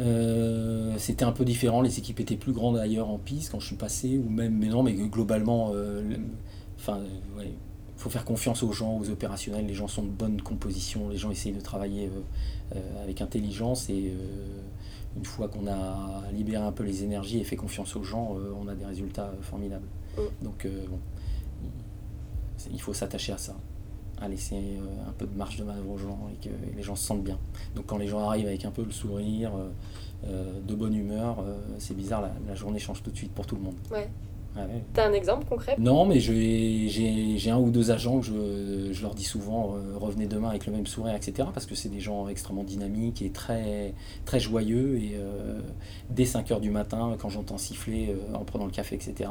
Euh, 0.00 0.94
c'était 0.98 1.24
un 1.24 1.30
peu 1.30 1.44
différent, 1.44 1.80
les 1.80 1.98
équipes 2.00 2.18
étaient 2.18 2.34
plus 2.36 2.52
grandes 2.52 2.76
ailleurs 2.76 3.08
en 3.08 3.18
piste 3.18 3.52
quand 3.52 3.60
je 3.60 3.66
suis 3.68 3.76
passé, 3.76 4.18
ou 4.18 4.28
même, 4.28 4.56
mais 4.58 4.66
non, 4.66 4.82
mais 4.82 4.92
globalement, 4.94 5.72
le- 5.72 6.16
enfin, 6.86 6.98
euh, 6.98 7.38
ouais, 7.38 7.52
faut 7.96 8.10
faire 8.10 8.24
confiance 8.24 8.62
aux 8.62 8.72
gens, 8.72 8.98
aux 8.98 9.08
opérationnels, 9.10 9.66
les 9.66 9.74
gens 9.74 9.88
sont 9.88 10.02
de 10.02 10.08
bonne 10.08 10.40
composition, 10.42 11.08
les 11.08 11.16
gens 11.16 11.30
essayent 11.30 11.52
de 11.52 11.60
travailler 11.60 12.08
euh, 12.08 12.76
euh, 12.76 13.02
avec 13.02 13.20
intelligence 13.20 13.88
et 13.88 14.12
une 15.16 15.24
fois 15.24 15.48
qu'on 15.48 15.66
a 15.68 16.22
libéré 16.32 16.62
un 16.64 16.72
peu 16.72 16.82
les 16.82 17.04
énergies 17.04 17.38
et 17.38 17.44
fait 17.44 17.56
confiance 17.56 17.94
aux 17.96 18.02
gens, 18.02 18.36
euh, 18.36 18.52
on 18.60 18.66
a 18.68 18.74
des 18.74 18.84
résultats 18.84 19.26
euh, 19.26 19.42
formidables. 19.42 19.86
Mm. 20.18 20.44
Donc, 20.44 20.64
euh, 20.66 20.86
bon, 20.88 20.98
il- 21.62 22.74
il 22.74 22.80
faut 22.80 22.92
s'attacher 22.94 23.32
à 23.32 23.38
ça, 23.38 23.54
à 24.20 24.28
laisser 24.28 24.56
un 25.08 25.12
peu 25.12 25.26
de 25.26 25.36
marge 25.36 25.56
de 25.58 25.64
manœuvre 25.64 25.90
aux 25.92 25.98
gens 25.98 26.18
et 26.32 26.48
que 26.48 26.52
les 26.76 26.82
gens 26.82 26.96
se 26.96 27.04
sentent 27.06 27.22
bien. 27.24 27.38
Donc 27.76 27.86
quand 27.86 27.98
les 27.98 28.06
gens 28.08 28.20
arrivent 28.28 28.46
avec 28.46 28.64
un 28.64 28.70
peu 28.70 28.82
le 28.84 28.90
sourire, 28.92 29.52
de 30.26 30.74
bonne 30.74 30.94
humeur, 30.94 31.44
c'est 31.78 31.94
bizarre, 31.94 32.22
la, 32.22 32.32
la 32.48 32.54
journée 32.54 32.78
change 32.78 33.02
tout 33.02 33.10
de 33.10 33.16
suite 33.16 33.32
pour 33.32 33.46
tout 33.46 33.56
le 33.56 33.62
monde. 33.62 33.74
Ouais. 33.90 34.08
Ouais. 34.56 34.84
T'as 34.92 35.08
un 35.08 35.12
exemple 35.12 35.46
concret? 35.46 35.74
Non, 35.78 36.04
mais 36.06 36.20
j'ai 36.20 37.50
un 37.50 37.58
ou 37.58 37.70
deux 37.70 37.90
agents 37.90 38.20
que 38.20 38.26
je, 38.26 38.92
je 38.92 39.02
leur 39.02 39.14
dis 39.14 39.24
souvent 39.24 39.74
euh, 39.74 39.96
revenez 39.96 40.26
demain 40.26 40.48
avec 40.48 40.66
le 40.66 40.72
même 40.72 40.86
sourire, 40.86 41.14
etc. 41.14 41.48
Parce 41.52 41.66
que 41.66 41.74
c'est 41.74 41.88
des 41.88 42.00
gens 42.00 42.28
extrêmement 42.28 42.62
dynamiques 42.62 43.20
et 43.22 43.30
très, 43.30 43.94
très 44.24 44.38
joyeux. 44.38 44.98
Et 44.98 45.12
euh, 45.16 45.60
dès 46.10 46.24
5 46.24 46.52
heures 46.52 46.60
du 46.60 46.70
matin, 46.70 47.16
quand 47.18 47.28
j'entends 47.30 47.58
siffler 47.58 48.10
euh, 48.10 48.36
en 48.36 48.44
prenant 48.44 48.66
le 48.66 48.70
café, 48.70 48.94
etc., 48.94 49.28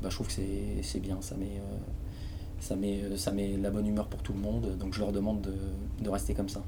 bah, 0.00 0.08
je 0.08 0.14
trouve 0.14 0.28
que 0.28 0.42
c'est 0.82 1.00
bien. 1.00 1.18
Ça 1.20 1.36
met, 1.36 1.60
ça, 2.60 2.76
met, 2.76 3.00
ça 3.16 3.32
met 3.32 3.56
la 3.56 3.70
bonne 3.70 3.86
humeur 3.86 4.06
pour 4.06 4.22
tout 4.22 4.32
le 4.32 4.38
monde. 4.38 4.76
Donc 4.78 4.94
je 4.94 5.00
leur 5.00 5.10
demande 5.10 5.40
de, 5.40 5.54
de 6.02 6.08
rester 6.08 6.34
comme 6.34 6.48
ça. 6.48 6.62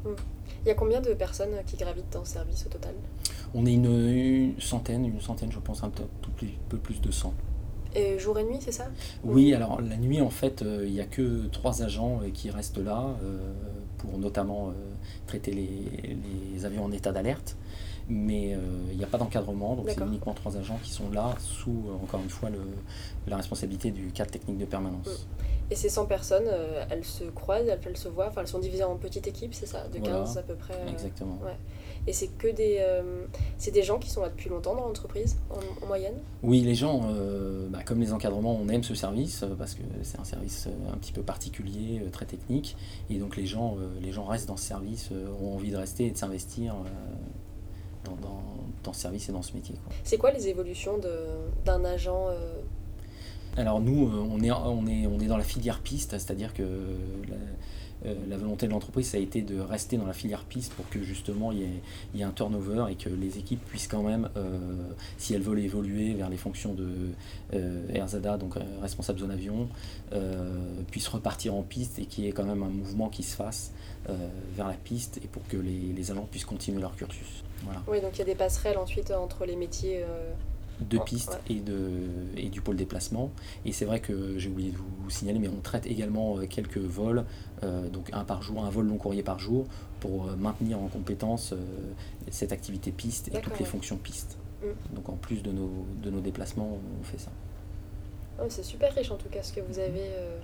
Il 0.65 0.69
y 0.69 0.71
a 0.71 0.75
combien 0.75 1.01
de 1.01 1.15
personnes 1.15 1.55
qui 1.67 1.77
gravitent 1.77 2.13
dans 2.13 2.21
le 2.21 2.27
service 2.27 2.67
au 2.67 2.71
total? 2.71 2.95
On 3.55 3.67
est 3.67 3.73
une, 3.75 3.87
une 3.87 4.61
centaine, 4.61 5.05
une 5.05 5.21
centaine, 5.21 5.53
je 5.53 5.59
pense, 5.61 5.85
un 5.85 5.91
peu, 5.91 6.05
plus, 6.37 6.51
peu 6.69 6.79
plus 6.79 7.01
de 7.01 7.11
100. 7.11 7.33
Et 7.95 8.19
jour 8.19 8.39
et 8.39 8.45
nuit, 8.45 8.59
c'est 8.61 8.73
ça? 8.73 8.87
Oui, 9.25 9.55
alors 9.55 9.81
la 9.81 9.97
nuit, 9.97 10.21
en 10.21 10.31
fait, 10.31 10.63
euh, 10.63 10.85
il 10.87 10.93
n'y 10.93 11.01
a 11.01 11.05
que 11.05 11.47
trois 11.49 11.83
agents 11.83 12.21
euh, 12.23 12.31
qui 12.31 12.51
restent 12.51 12.79
là 12.79 13.17
euh, 13.23 13.53
pour 13.99 14.19
notamment 14.19 14.69
euh, 14.69 14.73
traiter 15.27 15.53
les, 15.53 16.17
les 16.55 16.65
avions 16.65 16.85
en 16.85 16.93
état 16.93 17.13
d'alerte. 17.13 17.57
Mais 18.09 18.55
euh, 18.55 18.59
il 18.91 18.99
n'y 18.99 19.05
a 19.05 19.07
pas 19.07 19.17
d'encadrement, 19.19 19.77
donc 19.77 19.89
c'est 19.89 20.01
uniquement 20.01 20.35
trois 20.35 20.57
agents 20.57 20.79
qui 20.83 20.91
sont 20.91 21.09
là 21.11 21.35
sous, 21.39 21.85
euh, 21.89 22.03
encore 22.03 22.21
une 22.21 22.29
fois, 22.29 22.51
le, 22.51 22.59
la 23.29 23.37
responsabilité 23.37 23.91
du 23.93 24.11
cadre 24.11 24.31
technique 24.33 24.59
de 24.59 24.65
permanence. 24.65 25.29
Et 25.71 25.77
ces 25.77 25.89
100 25.89 26.07
personnes, 26.07 26.45
euh, 26.49 26.85
elles 26.91 27.05
se 27.05 27.25
croisent, 27.25 27.69
elles, 27.69 27.79
elles 27.87 27.97
se 27.97 28.09
voient, 28.09 28.27
enfin 28.29 28.41
elles 28.43 28.49
sont 28.49 28.59
divisées 28.59 28.83
en 28.85 28.97
petites 28.97 29.27
équipes, 29.29 29.55
c'est 29.55 29.67
ça? 29.67 29.87
De 29.89 29.99
15 30.01 30.05
Voilà. 30.09 30.41
à 30.41 30.43
peu 30.43 30.55
près 30.57 30.75
euh, 30.75 30.91
Exactement. 30.91 31.39
ouais. 31.45 31.57
Et 32.09 32.13
c'est 32.13 32.27
que 32.27 32.49
des, 32.49 32.79
euh, 32.81 33.27
c'est 33.59 33.71
des 33.71 33.85
gens 33.85 33.99
qui 34.01 34.11
sont 34.11 34.23
là 34.23 34.29
depuis 34.29 34.51
longtemps 34.51 34.75
dans 34.75 34.83
l'entreprise, 34.87 35.37
en, 35.51 35.85
en 35.85 35.87
moyenne 35.87 36.15
Oui, 36.43 36.61
les 36.63 36.75
gens, 36.75 37.03
euh, 37.11 37.69
bah, 37.69 37.85
comme 37.85 38.01
les 38.01 38.13
encadrements, 38.13 38.59
on 38.61 38.69
aime 38.69 38.83
ce 38.83 38.95
service 38.97 39.45
euh, 39.45 39.55
parce 39.57 39.75
que 39.75 39.83
c'est 40.03 40.19
un 40.19 40.25
service 40.25 40.69
un 40.93 40.97
petit 40.97 41.13
peu 41.13 41.23
particulier, 41.23 42.03
très 42.11 42.27
technique, 42.27 42.77
et 43.09 43.19
donc 43.19 43.37
les 43.37 43.47
gens, 43.47 43.77
les 44.01 44.11
gens 44.11 44.25
restent 44.25 44.49
dans 44.49 44.57
ce 44.57 44.65
service, 44.67 45.11
ont 45.41 45.55
envie 45.55 45.71
de 45.71 45.77
rester 45.77 46.07
et 46.07 46.11
de 46.11 46.17
s'investir 46.17 46.75
dans, 48.05 48.17
dans- 48.17 48.43
dans 48.83 48.93
ce 48.93 49.01
service 49.03 49.29
et 49.29 49.33
dans 49.33 49.43
ce 49.43 49.55
métier. 49.55 49.77
C'est 50.03 50.19
quoi 50.19 50.33
les 50.33 50.49
évolutions 50.49 50.99
de- 50.99 51.29
d'un 51.65 51.85
agent 51.85 52.27
Alors 53.57 53.81
nous, 53.81 54.11
on 54.13 54.41
est, 54.43 54.51
on 54.51 54.87
est, 54.89 55.07
on 55.07 55.21
est 55.21 55.27
dans 55.29 55.37
la 55.37 55.45
filière 55.45 55.79
piste, 55.81 56.11
c'est-à-dire 56.13 56.53
que 56.53 56.65
la, 58.05 58.11
euh, 58.11 58.15
la 58.29 58.37
volonté 58.37 58.67
de 58.67 58.73
l'entreprise, 58.73 59.09
ça 59.11 59.17
a 59.17 59.21
été 59.21 59.43
de 59.43 59.61
rester 59.61 59.97
dans 59.97 60.07
la 60.07 60.13
filière 60.13 60.45
piste 60.45 60.73
pour 60.75 60.89
que 60.89 61.03
justement 61.03 61.53
il 61.53 61.59
y 62.15 62.21
ait, 62.21 62.25
un 62.25 62.31
turnover 62.31 62.87
et 62.91 62.95
que 62.95 63.09
les 63.09 63.39
équipes 63.39 63.65
puissent 63.67 63.89
quand 63.89 64.03
même, 64.03 64.29
euh, 64.37 64.59
si 65.19 65.35
elles 65.35 65.43
veulent 65.43 65.61
évoluer 65.61 66.15
vers 66.15 66.29
les 66.29 66.37
fonctions 66.37 66.73
de 66.73 66.89
euh, 67.55 68.05
RZA, 68.05 68.39
donc 68.39 68.55
responsable 68.81 69.19
zone 69.19 69.31
avion, 69.31 69.69
puissent 70.91 71.09
repartir 71.09 71.55
en 71.55 71.63
piste 71.63 71.99
et 71.99 72.07
qu'il 72.07 72.25
y 72.25 72.29
ait 72.29 72.33
quand 72.33 72.45
même 72.45 72.63
un 72.63 72.69
mouvement 72.69 73.09
qui 73.09 73.23
se 73.23 73.35
fasse 73.35 73.73
vers 74.57 74.69
la 74.69 74.75
piste 74.75 75.19
et 75.19 75.27
pour 75.27 75.47
que 75.49 75.57
les, 75.57 75.93
les 75.93 76.13
puissent 76.31 76.45
continuer 76.45 76.81
leur 76.81 76.95
cursus. 76.97 77.43
Oui, 77.89 78.01
donc 78.01 78.15
il 78.15 78.19
y 78.19 78.23
a 78.23 78.25
des 78.25 78.35
passerelles 78.35 78.79
ensuite 78.79 79.11
entre 79.11 79.47
les 79.47 79.57
métiers. 79.57 80.05
De 80.89 80.99
pistes 80.99 81.39
ouais. 81.49 81.57
et, 81.57 81.61
de, 81.61 81.81
et 82.37 82.49
du 82.49 82.61
pôle 82.61 82.77
déplacement. 82.77 83.31
Et 83.65 83.73
c'est 83.73 83.85
vrai 83.85 84.01
que 84.01 84.39
j'ai 84.39 84.49
oublié 84.49 84.71
de 84.73 84.77
vous 84.77 85.11
signaler, 85.11 85.39
mais 85.39 85.49
on 85.49 85.61
traite 85.61 85.87
également 85.87 86.39
euh, 86.39 86.47
quelques 86.47 86.79
vols, 86.79 87.25
euh, 87.63 87.89
donc 87.89 88.11
un 88.13 88.25
par 88.25 88.43
jour, 88.43 88.65
un 88.65 88.71
vol 88.71 88.87
long 88.87 88.97
courrier 88.99 89.23
par 89.23 89.39
jour, 89.39 89.67
pour 90.01 90.29
euh, 90.29 90.37
maintenir 90.37 90.79
en 90.81 90.89
compétence 90.89 91.53
euh, 91.53 91.57
cette 92.31 92.53
activité 92.53 92.91
piste 92.91 93.29
et 93.35 93.41
toutes 93.41 93.59
les 93.59 93.65
fonctions 93.65 93.97
piste. 93.97 94.37
Mm. 94.63 94.95
Donc 94.97 95.09
en 95.09 95.17
plus 95.17 95.43
de 95.43 95.53
nos, 95.53 95.71
de 96.03 96.11
nos 96.11 96.21
déplacements, 96.21 96.79
on 97.01 97.05
fait 97.05 97.19
ça. 97.19 97.31
oh, 98.41 98.47
c'est 98.49 98.63
super 98.65 98.95
riche 98.95 99.11
en 99.11 99.17
tout 99.17 99.29
cas 99.29 99.43
ce 99.43 99.53
que 99.53 99.61
vous 99.61 99.79
avez 99.79 100.09
euh, 100.15 100.39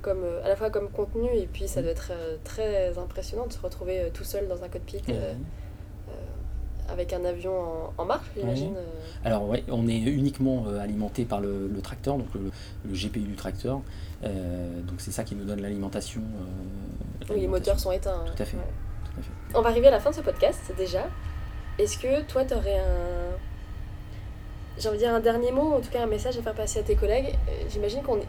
comme, 0.00 0.24
à 0.44 0.48
la 0.48 0.56
fois 0.56 0.70
comme 0.70 0.88
contenu 0.90 1.28
et 1.34 1.46
puis 1.52 1.68
ça 1.68 1.80
Mm. 1.80 1.84
doit 1.84 1.92
être 1.92 2.12
très 2.44 2.98
impressionnant 2.98 3.46
de 3.46 3.52
se 3.52 3.60
retrouver 3.60 4.10
tout 4.12 4.24
seul 4.24 4.48
dans 4.48 4.62
un 4.64 4.68
cockpit 4.68 5.02
euh, 5.10 5.34
avec 6.88 7.12
un 7.12 7.24
avion 7.24 7.52
en, 7.58 7.92
en 7.98 8.04
marche, 8.04 8.26
j'imagine. 8.36 8.74
euh. 8.76 8.84
Alors 9.24 9.48
ouais, 9.48 9.64
on 9.68 9.86
est 9.88 9.98
uniquement 9.98 10.64
euh, 10.68 10.80
alimenté 10.80 11.24
par 11.24 11.40
le, 11.40 11.68
le 11.68 11.80
tracteur, 11.80 12.16
donc 12.16 12.28
le, 12.34 12.50
le 12.88 12.94
GPU 12.94 13.20
du 13.20 13.34
tracteur. 13.36 13.80
Euh, 14.24 14.80
donc 14.82 15.00
c'est 15.00 15.10
ça 15.12 15.24
qui 15.24 15.34
nous 15.34 15.44
donne 15.44 15.60
l'alimentation. 15.62 16.20
euh, 16.20 17.24
Oui, 17.34 17.40
les 17.40 17.48
moteurs 17.48 17.78
sont 17.80 17.92
éteints. 17.92 18.22
hein. 18.26 18.32
Tout 18.36 18.42
à 18.42 18.46
fait. 18.46 18.56
Ouais. 18.56 18.62
Tout 19.04 19.20
à 19.20 19.22
fait. 19.22 19.58
On 19.58 19.62
va 19.62 19.68
arriver 19.70 19.88
à 19.88 19.90
la 19.92 20.00
fin 20.00 20.10
de 20.10 20.14
ce 20.16 20.20
podcast 20.20 20.72
déjà. 20.76 21.06
Est-ce 21.78 21.98
que 21.98 22.22
toi, 22.22 22.44
tu 22.44 22.54
aurais 22.54 22.78
un. 22.78 23.36
J'ai 24.78 24.88
envie 24.88 24.98
de 24.98 25.02
dire 25.04 25.14
un 25.14 25.20
dernier 25.20 25.52
mot, 25.52 25.74
en 25.74 25.80
tout 25.80 25.90
cas 25.90 26.02
un 26.02 26.06
message 26.06 26.36
à 26.38 26.42
faire 26.42 26.54
passer 26.54 26.80
à 26.80 26.82
tes 26.82 26.96
collègues? 26.96 27.34
J'imagine 27.70 28.02
qu'on 28.02 28.16
est- 28.18 28.28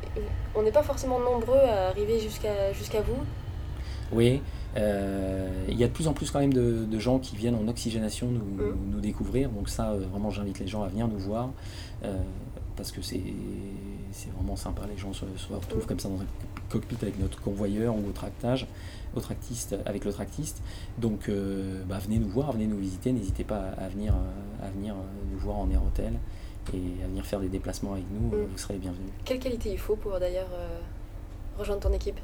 on 0.56 0.62
n'est 0.62 0.72
pas 0.72 0.84
forcément 0.84 1.20
nombreux 1.20 1.58
à 1.58 1.88
arriver 1.88 2.20
jusqu'à 2.20 2.74
jusqu'à 2.74 3.02
vous. 3.02 3.16
Oui, 4.14 4.42
euh, 4.78 5.66
il 5.70 5.78
y 5.78 5.84
a 5.84 5.88
de 5.88 5.94
plus 5.94 6.08
en 6.08 6.14
plus 6.14 6.32
quand 6.32 6.40
même 6.40 6.54
de, 6.54 6.86
de 6.86 7.00
gens 7.00 7.20
qui 7.20 7.36
viennent 7.36 7.56
en 7.56 7.68
oxygénation 7.68 8.28
nous, 8.28 8.40
Mm. 8.42 8.78
nous 8.92 9.00
découvrir. 9.00 9.50
Donc 9.50 9.70
ça, 9.70 9.92
euh, 9.92 10.06
vraiment, 10.12 10.30
j'invite 10.30 10.60
les 10.60 10.68
gens 10.68 10.84
à 10.84 10.88
venir 10.88 11.08
nous 11.08 11.20
voir 11.20 11.50
euh, 12.04 12.18
parce 12.76 12.92
que 12.92 13.02
c'est 13.02 13.22
vraiment 14.38 14.56
sympa. 14.56 14.84
Les 14.90 14.98
gens 14.98 15.14
se, 15.14 15.26
se 15.38 15.54
retrouvent 15.54 15.84
Mm. 15.84 15.88
comme 15.88 16.00
ça 16.00 16.10
dans 16.10 16.22
un 16.22 16.26
cockpit 16.70 16.98
avec 17.02 17.20
notre 17.20 17.40
convoyeur 17.42 17.96
ou 17.96 18.08
au 18.10 18.12
tractage, 18.12 18.68
au 19.16 19.20
tractiste, 19.20 19.76
avec 19.86 20.06
le 20.06 20.12
tractiste. 20.14 20.62
Donc 20.98 21.30
euh, 21.30 21.84
bah, 21.88 22.00
venez 22.00 22.18
nous 22.20 22.30
voir, 22.30 22.52
venez 22.52 22.68
nous 22.68 22.78
visiter. 22.78 23.12
N'hésitez 23.12 23.44
pas 23.44 23.62
à, 23.78 23.88
venir, 23.90 24.14
à 24.62 24.70
venir 24.70 24.96
nous 25.32 25.38
voir 25.40 25.58
en 25.58 25.70
air 25.70 25.84
hôtel 25.84 26.14
et 26.74 27.04
à 27.04 27.08
venir 27.08 27.26
faire 27.26 27.40
des 27.42 27.50
déplacements 27.50 27.94
avec 27.94 28.06
nous. 28.12 28.36
Mm. 28.36 28.46
Vous 28.52 28.58
serez 28.58 28.74
les 28.76 28.80
bienvenus. 28.80 29.10
Quelle 29.26 29.40
qualité 29.40 29.72
il 29.72 29.78
faut 29.80 29.96
pour 29.96 30.20
d'ailleurs 30.20 30.50
euh, 30.54 30.80
rejoindre 31.60 31.82
ton 31.82 31.94
équipe? 31.94 32.20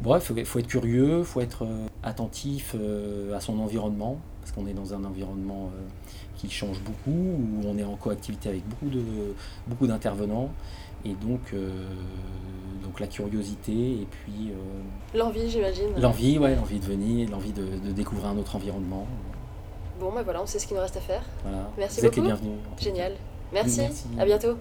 Bref, 0.00 0.32
il 0.36 0.44
faut 0.44 0.58
être 0.58 0.66
curieux, 0.66 1.18
il 1.20 1.24
faut 1.24 1.40
être 1.40 1.64
euh, 1.64 1.86
attentif 2.02 2.74
euh, 2.78 3.34
à 3.36 3.40
son 3.40 3.58
environnement, 3.58 4.18
parce 4.40 4.52
qu'on 4.52 4.66
est 4.66 4.74
dans 4.74 4.92
un 4.92 5.04
environnement 5.04 5.70
euh, 5.74 5.80
qui 6.36 6.50
change 6.50 6.80
beaucoup, 6.80 7.10
où 7.16 7.60
on 7.66 7.78
est 7.78 7.84
en 7.84 7.96
coactivité 7.96 8.48
avec 8.50 8.68
beaucoup 8.68 8.88
de 8.90 9.02
beaucoup 9.66 9.86
d'intervenants, 9.86 10.50
et 11.06 11.14
donc, 11.14 11.40
euh, 11.54 11.70
donc 12.82 12.98
la 13.00 13.06
curiosité, 13.06 13.72
et 13.72 14.06
puis 14.10 14.50
euh, 14.50 15.18
L'envie, 15.18 15.48
j'imagine. 15.48 15.88
l'envie, 15.98 16.38
ouais, 16.38 16.56
l'envie 16.56 16.80
de 16.80 16.84
venir, 16.86 17.30
l'envie 17.30 17.52
de, 17.52 17.64
de 17.86 17.92
découvrir 17.92 18.28
un 18.28 18.36
autre 18.36 18.56
environnement. 18.56 19.06
Bon, 20.00 20.10
bah 20.12 20.22
voilà, 20.24 20.42
on 20.42 20.46
sait 20.46 20.58
ce 20.58 20.66
qu'il 20.66 20.76
nous 20.76 20.82
reste 20.82 20.96
à 20.96 21.00
faire. 21.00 21.22
Voilà. 21.44 21.70
Merci 21.78 22.00
Vous 22.00 22.06
êtes 22.06 22.16
les 22.16 22.22
beaucoup. 22.22 22.34
bienvenus. 22.34 22.58
en 22.66 22.70
tout 22.70 22.76
cas. 22.84 22.90
Génial. 22.90 23.12
Merci. 23.52 23.80
Merci. 23.80 24.04
À 24.18 24.24
bientôt. 24.24 24.56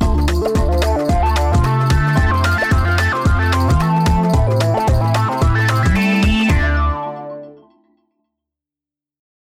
Merci. 0.00 1.37